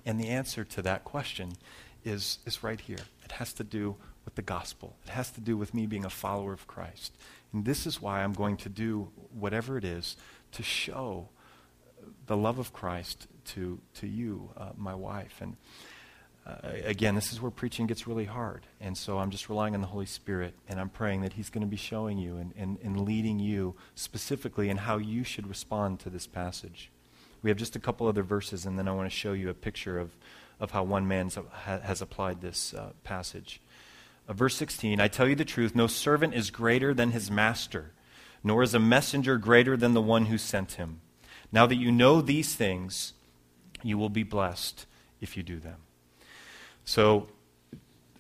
And 0.05 0.21
the 0.21 0.29
answer 0.29 0.65
to 0.65 0.83
that 0.83 1.05
question 1.05 1.53
is, 2.05 2.39
is 2.47 2.63
right 2.63 2.81
here. 2.81 3.05
It 3.25 3.33
has 3.33 3.53
to 3.55 3.65
do 3.65 3.97
with 4.25 4.35
the 4.35 4.43
gospel, 4.43 4.97
it 5.07 5.11
has 5.11 5.31
to 5.33 5.41
do 5.41 5.57
with 5.57 5.73
me 5.75 5.87
being 5.87 6.05
a 6.05 6.11
follower 6.11 6.53
of 6.53 6.67
Christ. 6.67 7.17
And 7.53 7.65
this 7.65 7.87
is 7.87 8.01
why 8.01 8.23
I'm 8.23 8.33
going 8.33 8.57
to 8.59 8.69
do 8.69 9.09
whatever 9.33 9.77
it 9.77 9.85
is 9.85 10.17
to 10.53 10.63
show 10.63 11.29
the 12.27 12.37
love 12.37 12.59
of 12.59 12.73
Christ 12.73 13.27
to, 13.47 13.81
to 13.95 14.07
you, 14.07 14.51
uh, 14.57 14.71
my 14.77 14.95
wife. 14.95 15.39
And 15.41 15.57
uh, 16.47 16.55
again, 16.85 17.15
this 17.15 17.33
is 17.33 17.41
where 17.41 17.51
preaching 17.51 17.87
gets 17.87 18.07
really 18.07 18.25
hard. 18.25 18.67
And 18.81 18.97
so 18.97 19.19
I'm 19.19 19.31
just 19.31 19.49
relying 19.49 19.75
on 19.75 19.81
the 19.81 19.87
Holy 19.87 20.07
Spirit, 20.07 20.55
and 20.69 20.81
I'm 20.81 20.89
praying 20.89 21.23
that 21.23 21.35
He's 21.35 21.51
going 21.51 21.63
to 21.63 21.71
be 21.71 21.77
showing 21.77 22.19
you 22.19 22.37
and, 22.37 22.53
and, 22.57 22.79
and 22.83 23.01
leading 23.01 23.39
you 23.39 23.75
specifically 23.95 24.71
in 24.71 24.79
how 24.79 24.99
you 24.99 25.23
should 25.23 25.47
respond 25.47 26.01
to 26.01 26.11
this 26.11 26.27
passage. 26.27 26.91
We 27.43 27.51
have 27.51 27.59
just 27.59 27.77
a 27.77 27.81
couple 27.81 28.07
other 28.07 28.23
verses, 28.23 28.67
and 28.67 28.79
then 28.79 28.89
I 28.89 28.93
want 28.93 29.11
to 29.11 29.17
show 29.17 29.33
you 29.33 29.49
a 29.51 29.55
picture 29.55 29.99
of, 29.99 30.17
of 30.59 30.71
how 30.71 30.83
one 30.83 31.07
man 31.07 31.31
has 31.65 32.03
applied 32.03 32.41
this 32.41 32.75
uh, 32.75 32.91
passage. 33.05 33.61
Uh, 34.29 34.33
verse 34.33 34.57
16 34.57 35.01
I 35.01 35.09
tell 35.09 35.29
you 35.29 35.35
the 35.35 35.45
truth, 35.45 35.75
no 35.75 35.87
servant 35.87 36.35
is 36.35 36.51
greater 36.51 36.93
than 36.95 37.13
his 37.13 37.31
master, 37.31 37.93
nor 38.43 38.63
is 38.63 38.75
a 38.75 38.79
messenger 38.79 39.39
greater 39.39 39.77
than 39.77 39.95
the 39.95 40.03
one 40.03 40.27
who 40.27 40.39
sent 40.39 40.73
him. 40.73 41.01
Now 41.53 41.67
that 41.67 41.77
you 41.77 41.91
know 41.91 42.21
these 42.21 42.55
things, 42.55 43.13
you 43.83 43.99
will 43.99 44.09
be 44.09 44.23
blessed 44.23 44.87
if 45.21 45.37
you 45.37 45.43
do 45.43 45.59
them. 45.59 45.77
So 46.91 47.29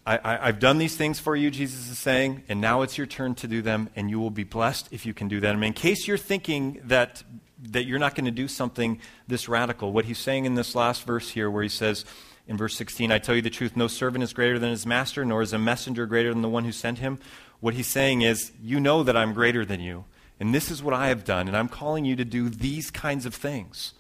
I, 0.07 0.47
have 0.47 0.61
done 0.61 0.79
these 0.79 0.97
things 0.97 1.19
for 1.19 1.35
you, 1.35 1.51
Jesus 1.51 1.91
is 1.91 1.99
saying, 1.99 2.45
and 2.49 2.61
now 2.61 2.83
it's 2.83 2.97
your 2.97 3.07
turn 3.09 3.35
to 3.35 3.49
do 3.49 3.63
them, 3.63 3.91
and 3.97 4.09
you 4.09 4.21
will 4.21 4.31
be 4.31 4.45
blessed 4.45 4.87
if 4.93 5.05
you 5.05 5.13
can 5.13 5.27
do 5.27 5.41
them. 5.41 5.59
Mean, 5.59 5.69
in 5.69 5.73
case 5.73 6.07
you're 6.07 6.17
thinking 6.17 6.81
that, 6.85 7.25
that 7.71 7.87
you're 7.87 7.99
not 7.99 8.15
going 8.15 8.27
to 8.27 8.31
do 8.31 8.47
something 8.47 9.01
this 9.27 9.49
radical, 9.49 9.93
what 9.93 10.05
he's 10.05 10.19
saying 10.19 10.45
in 10.45 10.55
this 10.55 10.77
last 10.77 11.05
verse 11.05 11.31
here, 11.31 11.51
where 11.51 11.65
he 11.65 11.69
says 11.69 12.05
in 12.47 12.57
verse 12.57 12.77
16, 12.77 13.11
I 13.11 13.19
tell 13.19 13.35
you 13.35 13.43
the 13.43 13.51
truth, 13.51 13.77
no 13.77 13.89
servant 13.89 14.23
is 14.23 14.33
greater 14.33 14.57
than 14.57 14.71
his 14.71 14.87
master, 14.87 15.25
nor 15.25 15.43
is 15.43 15.53
a 15.53 15.59
messenger 15.59 16.07
greater 16.07 16.33
than 16.33 16.43
the 16.43 16.49
one 16.49 16.65
who 16.65 16.71
sent 16.71 17.01
him. 17.01 17.19
What 17.59 17.75
he's 17.75 17.89
saying 17.89 18.23
is, 18.23 18.53
You 18.63 18.79
know 18.79 19.03
that 19.03 19.17
I'm 19.17 19.35
greater 19.35 19.65
than 19.65 19.81
you, 19.81 20.05
and 20.39 20.55
this 20.55 20.71
is 20.71 20.81
what 20.81 20.95
I 20.95 21.09
have 21.09 21.25
done, 21.25 21.49
and 21.49 21.57
I'm 21.57 21.69
calling 21.69 22.05
you 22.05 22.15
to 22.15 22.25
do 22.25 22.49
these 22.49 22.93
kinds 22.93 23.27
of 23.27 23.35
things. 23.35 23.95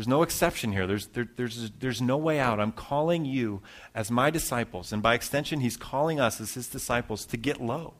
There's 0.00 0.08
no 0.08 0.22
exception 0.22 0.72
here. 0.72 0.86
There's, 0.86 1.08
there, 1.08 1.28
there's, 1.36 1.72
there's 1.78 2.00
no 2.00 2.16
way 2.16 2.40
out. 2.40 2.58
I'm 2.58 2.72
calling 2.72 3.26
you 3.26 3.60
as 3.94 4.10
my 4.10 4.30
disciples, 4.30 4.94
and 4.94 5.02
by 5.02 5.12
extension, 5.12 5.60
He's 5.60 5.76
calling 5.76 6.18
us 6.18 6.40
as 6.40 6.54
His 6.54 6.68
disciples 6.68 7.26
to 7.26 7.36
get 7.36 7.60
low 7.60 7.92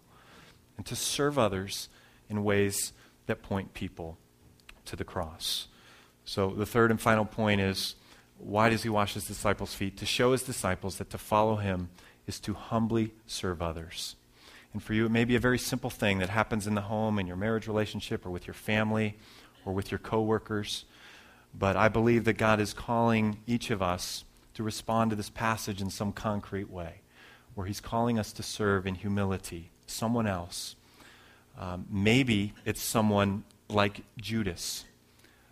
and 0.78 0.86
to 0.86 0.96
serve 0.96 1.38
others 1.38 1.90
in 2.30 2.42
ways 2.42 2.94
that 3.26 3.42
point 3.42 3.74
people 3.74 4.16
to 4.86 4.96
the 4.96 5.04
cross. 5.04 5.68
So, 6.24 6.48
the 6.48 6.64
third 6.64 6.90
and 6.90 6.98
final 6.98 7.26
point 7.26 7.60
is 7.60 7.96
why 8.38 8.70
does 8.70 8.82
He 8.82 8.88
wash 8.88 9.12
His 9.12 9.26
disciples' 9.26 9.74
feet? 9.74 9.98
To 9.98 10.06
show 10.06 10.32
His 10.32 10.42
disciples 10.42 10.96
that 10.96 11.10
to 11.10 11.18
follow 11.18 11.56
Him 11.56 11.90
is 12.26 12.40
to 12.40 12.54
humbly 12.54 13.12
serve 13.26 13.60
others. 13.60 14.16
And 14.72 14.82
for 14.82 14.94
you, 14.94 15.04
it 15.04 15.12
may 15.12 15.26
be 15.26 15.36
a 15.36 15.38
very 15.38 15.58
simple 15.58 15.90
thing 15.90 16.18
that 16.20 16.30
happens 16.30 16.66
in 16.66 16.74
the 16.74 16.80
home, 16.80 17.18
in 17.18 17.26
your 17.26 17.36
marriage 17.36 17.66
relationship, 17.66 18.24
or 18.24 18.30
with 18.30 18.46
your 18.46 18.54
family, 18.54 19.18
or 19.66 19.74
with 19.74 19.90
your 19.90 19.98
coworkers. 19.98 20.86
But 21.52 21.76
I 21.76 21.88
believe 21.88 22.24
that 22.24 22.34
God 22.34 22.60
is 22.60 22.72
calling 22.72 23.38
each 23.46 23.70
of 23.70 23.82
us 23.82 24.24
to 24.54 24.62
respond 24.62 25.10
to 25.10 25.16
this 25.16 25.30
passage 25.30 25.80
in 25.80 25.90
some 25.90 26.12
concrete 26.12 26.70
way, 26.70 27.00
where 27.54 27.66
He's 27.66 27.80
calling 27.80 28.18
us 28.18 28.32
to 28.32 28.42
serve 28.42 28.86
in 28.86 28.94
humility 28.94 29.70
someone 29.86 30.26
else. 30.26 30.76
Um, 31.58 31.86
maybe 31.90 32.54
it's 32.64 32.80
someone 32.80 33.44
like 33.68 34.02
Judas, 34.16 34.84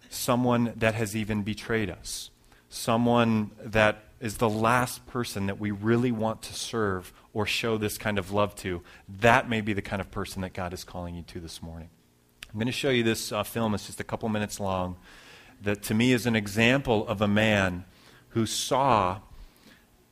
someone 0.08 0.72
that 0.76 0.94
has 0.94 1.14
even 1.16 1.42
betrayed 1.42 1.90
us, 1.90 2.30
someone 2.68 3.50
that 3.62 4.04
is 4.20 4.38
the 4.38 4.48
last 4.48 5.06
person 5.06 5.46
that 5.46 5.60
we 5.60 5.70
really 5.70 6.10
want 6.10 6.42
to 6.42 6.54
serve 6.54 7.12
or 7.32 7.46
show 7.46 7.78
this 7.78 7.98
kind 7.98 8.18
of 8.18 8.32
love 8.32 8.54
to. 8.56 8.82
That 9.20 9.48
may 9.48 9.60
be 9.60 9.72
the 9.72 9.82
kind 9.82 10.00
of 10.00 10.10
person 10.10 10.42
that 10.42 10.52
God 10.52 10.72
is 10.72 10.82
calling 10.82 11.14
you 11.14 11.22
to 11.22 11.40
this 11.40 11.62
morning. 11.62 11.90
I'm 12.50 12.58
going 12.58 12.66
to 12.66 12.72
show 12.72 12.90
you 12.90 13.02
this 13.02 13.30
uh, 13.30 13.42
film. 13.42 13.74
It's 13.74 13.86
just 13.86 14.00
a 14.00 14.04
couple 14.04 14.28
minutes 14.28 14.58
long 14.58 14.96
that 15.62 15.82
to 15.84 15.94
me 15.94 16.12
is 16.12 16.26
an 16.26 16.36
example 16.36 17.06
of 17.08 17.20
a 17.20 17.28
man 17.28 17.84
who 18.30 18.46
saw 18.46 19.20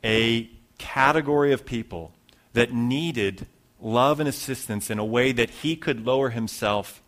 a 0.04 0.50
category 0.78 1.52
of 1.52 1.64
people 1.64 2.12
that 2.52 2.72
needed 2.72 3.46
love 3.80 4.20
and 4.20 4.28
assistance 4.28 4.90
in 4.90 4.98
a 4.98 5.04
way 5.04 5.32
that 5.32 5.50
he 5.50 5.76
could 5.76 6.06
lower 6.06 6.30
himself 6.30 7.02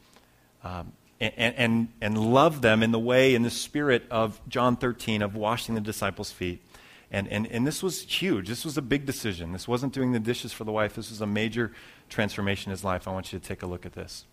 um, 0.63 0.93
and, 1.21 1.55
and, 1.57 1.89
and 2.01 2.19
love 2.19 2.63
them 2.63 2.83
in 2.83 2.93
the 2.93 2.99
way, 2.99 3.35
in 3.35 3.43
the 3.43 3.51
spirit 3.51 4.05
of 4.11 4.41
John 4.49 4.77
13, 4.77 5.23
of 5.23 5.35
washing 5.35 5.75
the 5.75 5.81
disciples' 5.81 6.31
feet. 6.31 6.63
And, 7.11 7.27
and, 7.29 7.47
and 7.47 7.67
this 7.67 7.83
was 7.83 8.03
huge. 8.03 8.49
This 8.49 8.65
was 8.65 8.77
a 8.77 8.83
big 8.83 9.07
decision. 9.07 9.53
This 9.53 9.67
wasn't 9.67 9.95
doing 9.95 10.13
the 10.13 10.21
dishes 10.21 10.53
for 10.53 10.65
the 10.65 10.73
wife. 10.73 10.95
This 10.95 11.11
was 11.11 11.21
a 11.21 11.27
major 11.27 11.73
transformation 12.09 12.71
in 12.71 12.73
his 12.73 12.85
life. 12.85 13.09
I 13.09 13.13
want 13.13 13.33
you 13.33 13.39
to 13.39 13.45
take 13.45 13.63
a 13.63 13.67
look 13.67 13.87
at 13.87 13.95
this. 13.95 14.27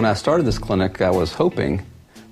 When 0.00 0.06
I 0.06 0.14
started 0.14 0.46
this 0.46 0.56
clinic, 0.56 1.02
I 1.02 1.10
was 1.10 1.34
hoping 1.34 1.84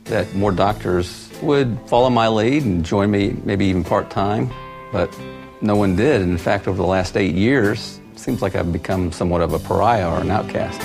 that 0.05 0.35
more 0.35 0.53
doctors 0.53 1.29
would 1.43 1.79
follow 1.85 2.09
my 2.09 2.27
lead 2.27 2.65
and 2.65 2.83
join 2.83 3.11
me 3.11 3.37
maybe 3.45 3.67
even 3.67 3.85
part 3.85 4.09
time, 4.09 4.51
but 4.91 5.15
no 5.61 5.77
one 5.77 5.95
did. 5.95 6.23
In 6.23 6.39
fact, 6.39 6.67
over 6.67 6.79
the 6.79 6.89
last 6.89 7.15
eight 7.15 7.35
years, 7.35 8.01
it 8.15 8.21
seems 8.21 8.41
like 8.41 8.55
I've 8.55 8.73
become 8.73 9.13
somewhat 9.13 9.43
of 9.43 9.53
a 9.53 9.59
pariah 9.59 10.09
or 10.11 10.19
an 10.23 10.31
outcast. 10.31 10.81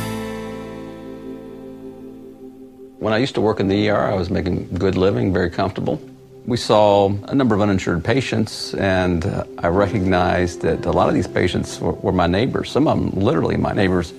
When 2.99 3.13
I 3.13 3.17
used 3.17 3.35
to 3.35 3.41
work 3.41 3.61
in 3.61 3.69
the 3.69 3.89
ER, 3.89 4.01
I 4.01 4.15
was 4.15 4.29
making 4.29 4.67
good 4.73 4.97
living, 4.97 5.31
very 5.31 5.51
comfortable. 5.51 6.01
We 6.45 6.57
saw 6.57 7.07
a 7.29 7.33
number 7.33 7.55
of 7.55 7.61
uninsured 7.61 8.03
patients, 8.03 8.73
and 8.73 9.25
uh, 9.25 9.45
I 9.59 9.67
recognized 9.67 10.63
that 10.63 10.85
a 10.85 10.91
lot 10.91 11.07
of 11.07 11.13
these 11.13 11.29
patients 11.29 11.79
were, 11.79 11.93
were 11.93 12.11
my 12.11 12.27
neighbors, 12.27 12.69
some 12.69 12.89
of 12.89 12.99
them 12.99 13.23
literally 13.23 13.55
my 13.55 13.71
neighbors. 13.71 14.13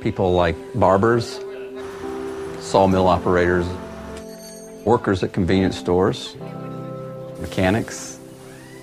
People 0.00 0.32
like 0.32 0.56
barbers, 0.74 1.38
sawmill 2.70 3.08
operators, 3.08 3.66
workers 4.84 5.24
at 5.24 5.32
convenience 5.32 5.76
stores, 5.76 6.36
mechanics. 7.40 8.20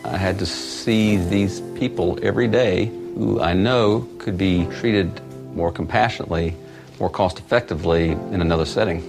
I 0.03 0.17
had 0.17 0.37
to 0.39 0.45
see 0.45 1.15
these 1.15 1.61
people 1.79 2.19
every 2.21 2.49
day 2.49 2.87
who 3.15 3.39
I 3.39 3.53
know 3.53 4.05
could 4.17 4.37
be 4.37 4.65
treated 4.79 5.21
more 5.55 5.71
compassionately, 5.71 6.53
more 6.99 7.09
cost 7.09 7.39
effectively 7.39 8.09
in 8.09 8.41
another 8.41 8.65
setting. 8.65 9.01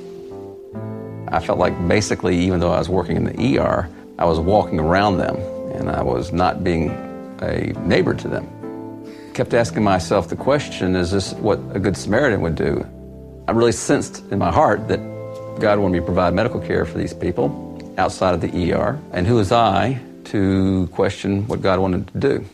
I 1.26 1.40
felt 1.40 1.58
like 1.58 1.74
basically, 1.88 2.38
even 2.38 2.60
though 2.60 2.70
I 2.70 2.78
was 2.78 2.88
working 2.88 3.16
in 3.16 3.24
the 3.24 3.58
ER, 3.58 3.90
I 4.16 4.26
was 4.26 4.38
walking 4.38 4.78
around 4.78 5.18
them 5.18 5.34
and 5.72 5.90
I 5.90 6.02
was 6.02 6.32
not 6.32 6.62
being 6.62 6.90
a 7.40 7.72
neighbor 7.80 8.14
to 8.14 8.28
them. 8.28 8.48
Kept 9.34 9.54
asking 9.54 9.82
myself 9.82 10.28
the 10.28 10.36
question 10.36 10.94
is 10.94 11.10
this 11.10 11.32
what 11.32 11.58
a 11.74 11.80
good 11.80 11.96
Samaritan 11.96 12.42
would 12.42 12.54
do? 12.54 12.86
I 13.48 13.52
really 13.52 13.72
sensed 13.72 14.22
in 14.30 14.38
my 14.38 14.52
heart 14.52 14.88
that 14.88 14.98
God 15.58 15.78
wanted 15.78 15.92
me 15.94 15.98
to 16.00 16.04
provide 16.04 16.34
medical 16.34 16.60
care 16.60 16.84
for 16.84 16.98
these 16.98 17.14
people 17.14 17.94
outside 17.96 18.34
of 18.34 18.42
the 18.42 18.74
ER. 18.74 19.00
And 19.12 19.26
who 19.26 19.36
was 19.36 19.52
I 19.52 19.98
to 20.24 20.86
question 20.88 21.48
what 21.48 21.62
God 21.62 21.80
wanted 21.80 22.08
to 22.08 22.18
do? 22.18 22.44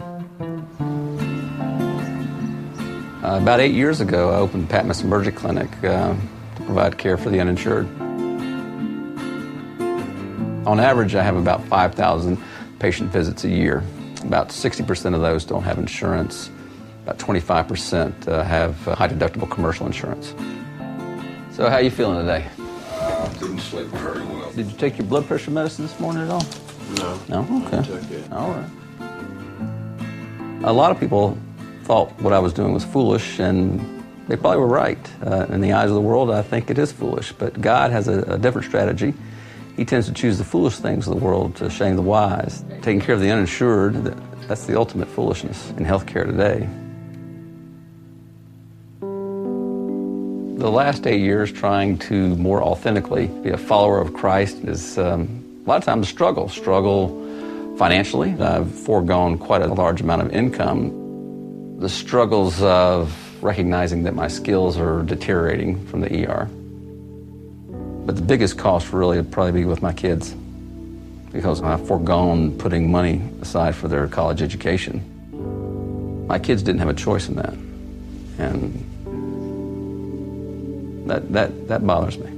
Uh, 3.25 3.39
about 3.43 3.59
eight 3.59 3.75
years 3.75 4.01
ago, 4.01 4.31
I 4.31 4.37
opened 4.37 4.71
Patmos 4.71 5.03
Emergency 5.03 5.37
Clinic 5.37 5.69
uh, 5.83 6.15
to 6.15 6.63
provide 6.63 6.97
care 6.97 7.17
for 7.17 7.29
the 7.29 7.41
uninsured. 7.41 7.87
On 10.65 10.79
average, 10.79 11.17
I 11.17 11.25
have 11.25 11.35
about 11.35 11.65
5,000 11.65 12.39
patient 12.79 13.11
visits 13.11 13.43
a 13.43 13.49
year. 13.49 13.83
About 14.23 14.51
60% 14.51 15.13
of 15.17 15.23
those 15.23 15.45
don't 15.45 15.65
have 15.65 15.79
insurance. 15.79 16.51
About 17.03 17.19
25% 17.19 18.29
uh, 18.29 18.45
have 18.45 18.87
uh, 18.87 18.95
high 18.95 19.09
deductible 19.09 19.51
commercial 19.51 19.87
insurance. 19.87 20.33
So 21.55 21.71
how 21.71 21.79
you 21.79 21.89
feeling 21.89 22.19
today? 22.19 22.51
I 22.59 23.29
didn't 23.39 23.61
sleep 23.61 23.87
very 23.87 24.25
well. 24.25 24.51
Did 24.51 24.67
you 24.67 24.77
take 24.77 24.99
your 24.99 25.07
blood 25.07 25.25
pressure 25.29 25.53
medicine 25.53 25.87
this 25.87 26.01
morning 26.01 26.25
at 26.25 26.31
all? 26.31 26.45
No. 26.97 27.21
No? 27.29 27.67
Okay. 27.67 27.79
I 27.79 27.83
took 27.83 28.11
it. 28.11 28.33
All 28.33 28.51
right. 28.51 28.69
A 30.65 30.73
lot 30.73 30.91
of 30.91 30.99
people 30.99 31.39
thought 31.85 32.11
what 32.21 32.33
I 32.33 32.41
was 32.41 32.53
doing 32.53 32.75
was 32.75 32.85
foolish, 32.85 33.39
and 33.39 34.05
they 34.27 34.35
probably 34.35 34.59
were 34.59 34.67
right. 34.67 34.99
Uh, 35.25 35.47
in 35.51 35.61
the 35.61 35.73
eyes 35.73 35.91
of 35.91 35.95
the 35.95 36.01
world, 36.01 36.29
I 36.29 36.43
think 36.43 36.71
it 36.71 36.79
is 36.79 36.91
foolish. 36.91 37.31
But 37.31 37.61
God 37.61 37.93
has 37.93 38.09
a, 38.09 38.23
a 38.23 38.37
different 38.37 38.67
strategy, 38.67 39.15
He 39.77 39.85
tends 39.85 40.09
to 40.09 40.13
choose 40.13 40.39
the 40.39 40.45
foolish 40.45 40.79
things 40.79 41.07
of 41.07 41.15
the 41.15 41.25
world 41.25 41.55
to 41.57 41.71
shame 41.71 41.95
the 41.95 42.03
wise. 42.03 42.65
Taking 42.83 43.01
care 43.01 43.15
of 43.15 43.21
the 43.21 43.31
uninsured, 43.31 43.95
that's 44.49 44.67
the 44.67 44.77
ultimate 44.77 45.07
foolishness 45.07 45.71
in 45.71 45.85
healthcare 45.85 46.27
today. 46.27 46.69
The 50.65 50.71
last 50.71 51.07
eight 51.07 51.21
years 51.21 51.53
trying 51.53 51.99
to 52.09 52.35
more 52.37 52.63
authentically 52.63 53.27
be 53.27 53.51
a 53.51 53.59
follower 53.59 54.01
of 54.01 54.15
Christ 54.15 54.57
is 54.65 54.97
um, 54.97 55.63
a 55.67 55.69
lot 55.69 55.77
of 55.77 55.85
times 55.85 56.07
a 56.07 56.11
struggle. 56.11 56.49
Struggle 56.49 57.77
financially. 57.77 58.33
I've 58.41 58.73
foregone 58.75 59.37
quite 59.37 59.61
a 59.61 59.67
large 59.67 60.01
amount 60.01 60.23
of 60.23 60.33
income. 60.33 61.79
The 61.81 61.91
struggles 61.91 62.63
of 62.63 63.15
recognizing 63.45 64.05
that 64.05 64.15
my 64.15 64.27
skills 64.27 64.79
are 64.79 65.03
deteriorating 65.03 65.87
from 65.87 66.01
the 66.01 66.27
ER. 66.27 66.47
But 68.07 68.17
the 68.17 68.23
biggest 68.23 68.57
cost 68.57 68.91
really 68.91 69.19
would 69.19 69.31
probably 69.31 69.53
be 69.53 69.67
with 69.67 69.83
my 69.83 69.93
kids 69.93 70.35
because 71.31 71.61
I've 71.61 71.87
foregone 71.87 72.57
putting 72.57 72.91
money 72.91 73.21
aside 73.43 73.75
for 73.75 73.89
their 73.89 74.09
college 74.09 74.41
education. 74.41 75.03
My 76.27 76.39
kids 76.39 76.63
didn't 76.63 76.79
have 76.79 76.89
a 76.89 76.95
choice 76.95 77.29
in 77.29 77.35
that. 77.35 77.53
And 78.39 78.94
that, 81.07 81.33
that, 81.33 81.69
that 81.69 81.87
bothers 81.87 82.19
me. 82.19 82.31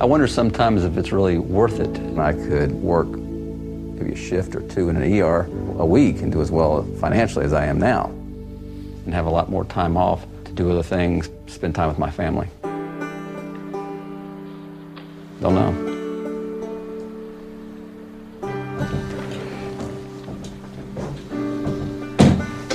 I 0.00 0.04
wonder 0.04 0.26
sometimes 0.26 0.82
if 0.82 0.96
it's 0.96 1.12
really 1.12 1.38
worth 1.38 1.78
it. 1.78 1.96
And 1.96 2.20
I 2.20 2.32
could 2.32 2.72
work 2.72 3.06
maybe 3.06 4.12
a 4.12 4.16
shift 4.16 4.56
or 4.56 4.60
two 4.68 4.88
in 4.88 4.96
an 4.96 5.20
ER 5.20 5.48
a 5.78 5.86
week 5.86 6.22
and 6.22 6.32
do 6.32 6.40
as 6.40 6.50
well 6.50 6.82
financially 6.98 7.44
as 7.44 7.52
I 7.52 7.66
am 7.66 7.78
now 7.78 8.06
and 9.04 9.14
have 9.14 9.26
a 9.26 9.30
lot 9.30 9.48
more 9.48 9.64
time 9.64 9.96
off 9.96 10.26
to 10.44 10.52
do 10.52 10.70
other 10.70 10.82
things, 10.82 11.30
spend 11.46 11.74
time 11.74 11.88
with 11.88 11.98
my 11.98 12.10
family. 12.10 12.48
Don't 15.40 15.54
know. 15.54 15.88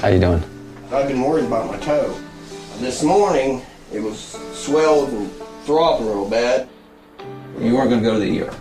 How 0.02 0.08
you 0.08 0.20
doing? 0.20 0.44
I've 0.92 1.08
been 1.08 1.22
worried 1.22 1.46
about 1.46 1.68
my 1.68 1.78
toe. 1.80 2.18
This 2.80 3.02
morning, 3.02 3.64
it 3.92 4.00
was 4.00 4.20
swelled 4.54 5.10
and 5.10 5.32
throbbing 5.64 6.06
real 6.06 6.30
bad. 6.30 6.70
You 7.60 7.74
weren't 7.74 7.90
going 7.90 8.04
to 8.04 8.08
go 8.08 8.14
to 8.14 8.20
the 8.20 8.44
ER. 8.44 8.56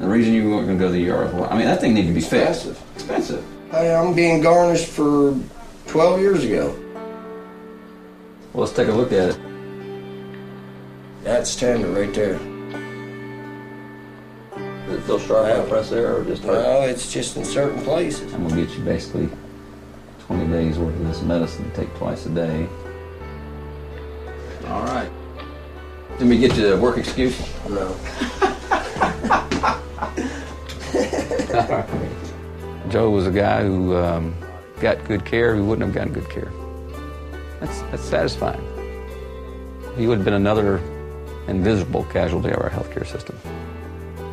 The 0.00 0.08
reason 0.08 0.34
you 0.34 0.50
weren't 0.50 0.66
going 0.66 0.78
to 0.78 0.84
go 0.84 0.90
to 0.90 0.92
the 0.92 1.08
ER 1.08 1.26
is 1.26 1.32
what? 1.34 1.52
I 1.52 1.56
mean, 1.56 1.66
that 1.66 1.80
thing 1.80 1.94
needed 1.94 2.08
to 2.08 2.14
be 2.14 2.20
fixed. 2.20 2.66
Expensive. 2.66 2.82
Expensive. 2.96 3.44
Hey, 3.70 3.94
I'm 3.94 4.12
being 4.12 4.40
garnished 4.40 4.88
for 4.88 5.38
12 5.86 6.18
years 6.18 6.42
ago. 6.42 6.76
Well, 8.52 8.64
let's 8.64 8.72
take 8.72 8.88
a 8.88 8.92
look 8.92 9.12
at 9.12 9.30
it. 9.30 9.38
That's 11.22 11.54
tender 11.54 11.88
right 11.90 12.12
there. 12.12 12.40
Is 14.88 14.98
it 14.98 15.02
still 15.04 15.20
sharp 15.20 15.46
out 15.46 15.68
press 15.68 15.90
there 15.90 16.16
or 16.16 16.24
just 16.24 16.42
hurt? 16.42 16.56
Well, 16.56 16.88
it's 16.88 17.12
just 17.12 17.36
in 17.36 17.44
certain 17.44 17.84
places. 17.84 18.34
I'm 18.34 18.48
going 18.48 18.56
to 18.56 18.66
get 18.66 18.76
you 18.76 18.84
basically 18.84 19.28
20 20.26 20.50
days 20.50 20.78
worth 20.78 20.94
of 20.94 21.06
this 21.06 21.22
medicine 21.22 21.70
to 21.70 21.76
take 21.76 21.94
twice 21.96 22.26
a 22.26 22.30
day. 22.30 22.66
All 24.68 24.84
right. 24.84 25.10
Let 26.18 26.22
we 26.22 26.38
get 26.38 26.56
you 26.56 26.72
a 26.72 26.80
work 26.80 26.96
excuse. 26.96 27.38
No. 27.68 27.88
Joe 32.88 33.10
was 33.10 33.26
a 33.26 33.30
guy 33.30 33.64
who 33.64 33.96
um, 33.96 34.34
got 34.80 35.04
good 35.04 35.24
care. 35.24 35.54
He 35.54 35.60
wouldn't 35.60 35.84
have 35.84 35.94
gotten 35.94 36.12
good 36.12 36.30
care. 36.30 36.52
That's, 37.60 37.80
that's 37.82 38.04
satisfying. 38.04 38.62
He 39.96 40.06
would 40.06 40.18
have 40.18 40.24
been 40.24 40.34
another 40.34 40.78
invisible 41.48 42.04
casualty 42.04 42.50
of 42.50 42.58
our 42.58 42.70
healthcare 42.70 43.06
system. 43.06 43.36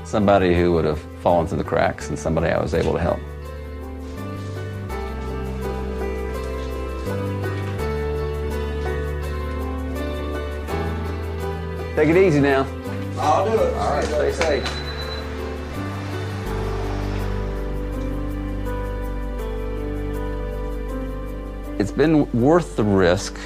Somebody 0.05 0.55
who 0.55 0.71
would 0.73 0.85
have 0.85 1.01
fallen 1.21 1.47
through 1.47 1.57
the 1.57 1.63
cracks 1.63 2.09
and 2.09 2.17
somebody 2.17 2.47
I 2.47 2.61
was 2.61 2.73
able 2.73 2.93
to 2.93 2.99
help. 2.99 3.19
Take 12.01 12.15
it 12.15 12.17
easy 12.17 12.39
now. 12.39 12.65
I'll 13.19 13.45
do 13.45 13.61
it. 13.61 13.73
All 13.75 13.91
right, 13.91 14.03
stay 14.03 14.31
safe. 14.31 14.63
It's 21.79 21.91
been 21.91 22.27
worth 22.31 22.75
the 22.75 22.83
risk, 22.83 23.37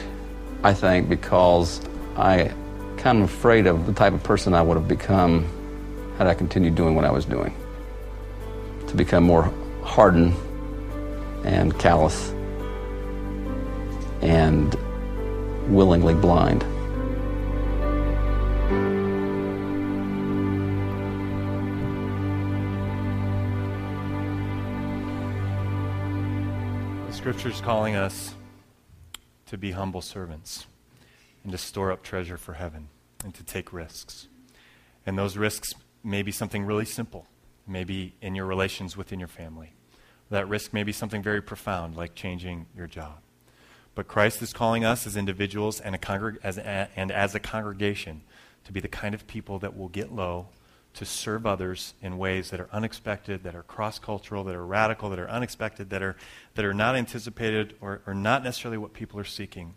I 0.63 0.73
think, 0.73 1.09
because 1.09 1.81
I 2.15 2.53
kind 2.95 3.21
of 3.21 3.25
afraid 3.25 3.67
of 3.67 3.87
the 3.87 3.91
type 3.91 4.13
of 4.13 4.23
person 4.23 4.53
I 4.53 4.61
would 4.61 4.77
have 4.77 4.87
become 4.87 5.45
had 6.17 6.27
I 6.27 6.33
continued 6.33 6.75
doing 6.75 6.95
what 6.95 7.03
I 7.03 7.11
was 7.11 7.25
doing. 7.25 7.53
To 8.87 8.95
become 8.95 9.25
more 9.25 9.53
hardened 9.83 10.33
and 11.43 11.77
callous 11.77 12.29
and 14.21 14.73
willingly 15.67 16.13
blind. 16.13 16.63
Scripture's 27.25 27.59
calling 27.59 27.95
us 27.95 28.35
to 29.47 29.57
be 29.57 29.71
humble 29.71 29.99
servants 29.99 30.67
and 31.41 31.51
to 31.51 31.57
store 31.57 31.91
up 31.91 32.03
treasure 32.03 32.37
for 32.37 32.53
heaven 32.53 32.87
and 33.23 33.33
to 33.33 33.43
take 33.43 33.73
risks. 33.73 34.27
And 35.07 35.17
those 35.17 35.35
risks 35.35 35.73
may 36.03 36.21
be 36.21 36.31
something 36.31 36.65
really 36.65 36.85
simple, 36.85 37.25
maybe 37.67 38.13
in 38.21 38.35
your 38.35 38.45
relations 38.45 38.95
within 38.95 39.17
your 39.17 39.27
family. 39.27 39.73
That 40.29 40.47
risk 40.47 40.71
may 40.71 40.83
be 40.83 40.91
something 40.91 41.23
very 41.23 41.41
profound, 41.41 41.95
like 41.97 42.13
changing 42.13 42.67
your 42.77 42.85
job. 42.85 43.17
But 43.95 44.07
Christ 44.07 44.43
is 44.43 44.53
calling 44.53 44.85
us 44.85 45.07
as 45.07 45.17
individuals 45.17 45.81
and, 45.81 45.99
congreg- 45.99 46.37
as 46.43 46.59
a, 46.59 46.89
and 46.95 47.11
as 47.11 47.33
a 47.33 47.39
congregation 47.39 48.21
to 48.65 48.71
be 48.71 48.79
the 48.79 48.87
kind 48.87 49.15
of 49.15 49.25
people 49.25 49.57
that 49.57 49.75
will 49.75 49.89
get 49.89 50.13
low, 50.13 50.49
to 50.95 51.05
serve 51.05 51.45
others 51.45 51.93
in 52.01 52.17
ways 52.17 52.49
that 52.49 52.59
are 52.59 52.69
unexpected, 52.71 53.43
that 53.43 53.53
are 53.53 53.63
cross 53.63 53.99
cultural, 53.99 54.43
that 54.45 54.55
are 54.55 54.65
radical, 54.65 55.09
that 55.09 55.19
are 55.19 55.29
unexpected, 55.29 55.89
that 55.89 56.01
are, 56.01 56.15
that 56.55 56.65
are 56.65 56.73
not 56.73 56.95
anticipated 56.95 57.75
or, 57.81 58.01
or 58.07 58.13
not 58.13 58.43
necessarily 58.43 58.77
what 58.77 58.93
people 58.93 59.19
are 59.19 59.25
seeking. 59.25 59.75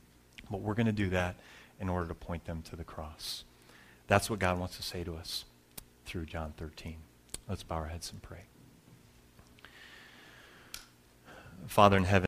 But 0.50 0.60
we're 0.60 0.74
going 0.74 0.86
to 0.86 0.92
do 0.92 1.10
that 1.10 1.36
in 1.80 1.88
order 1.88 2.08
to 2.08 2.14
point 2.14 2.44
them 2.44 2.62
to 2.70 2.76
the 2.76 2.84
cross. 2.84 3.44
That's 4.06 4.30
what 4.30 4.38
God 4.38 4.58
wants 4.58 4.76
to 4.76 4.82
say 4.82 5.04
to 5.04 5.16
us 5.16 5.44
through 6.06 6.26
John 6.26 6.54
13. 6.56 6.96
Let's 7.48 7.62
bow 7.62 7.76
our 7.76 7.86
heads 7.86 8.12
and 8.12 8.22
pray. 8.22 8.44
Father 11.66 11.96
in 11.96 12.04
heaven, 12.04 12.16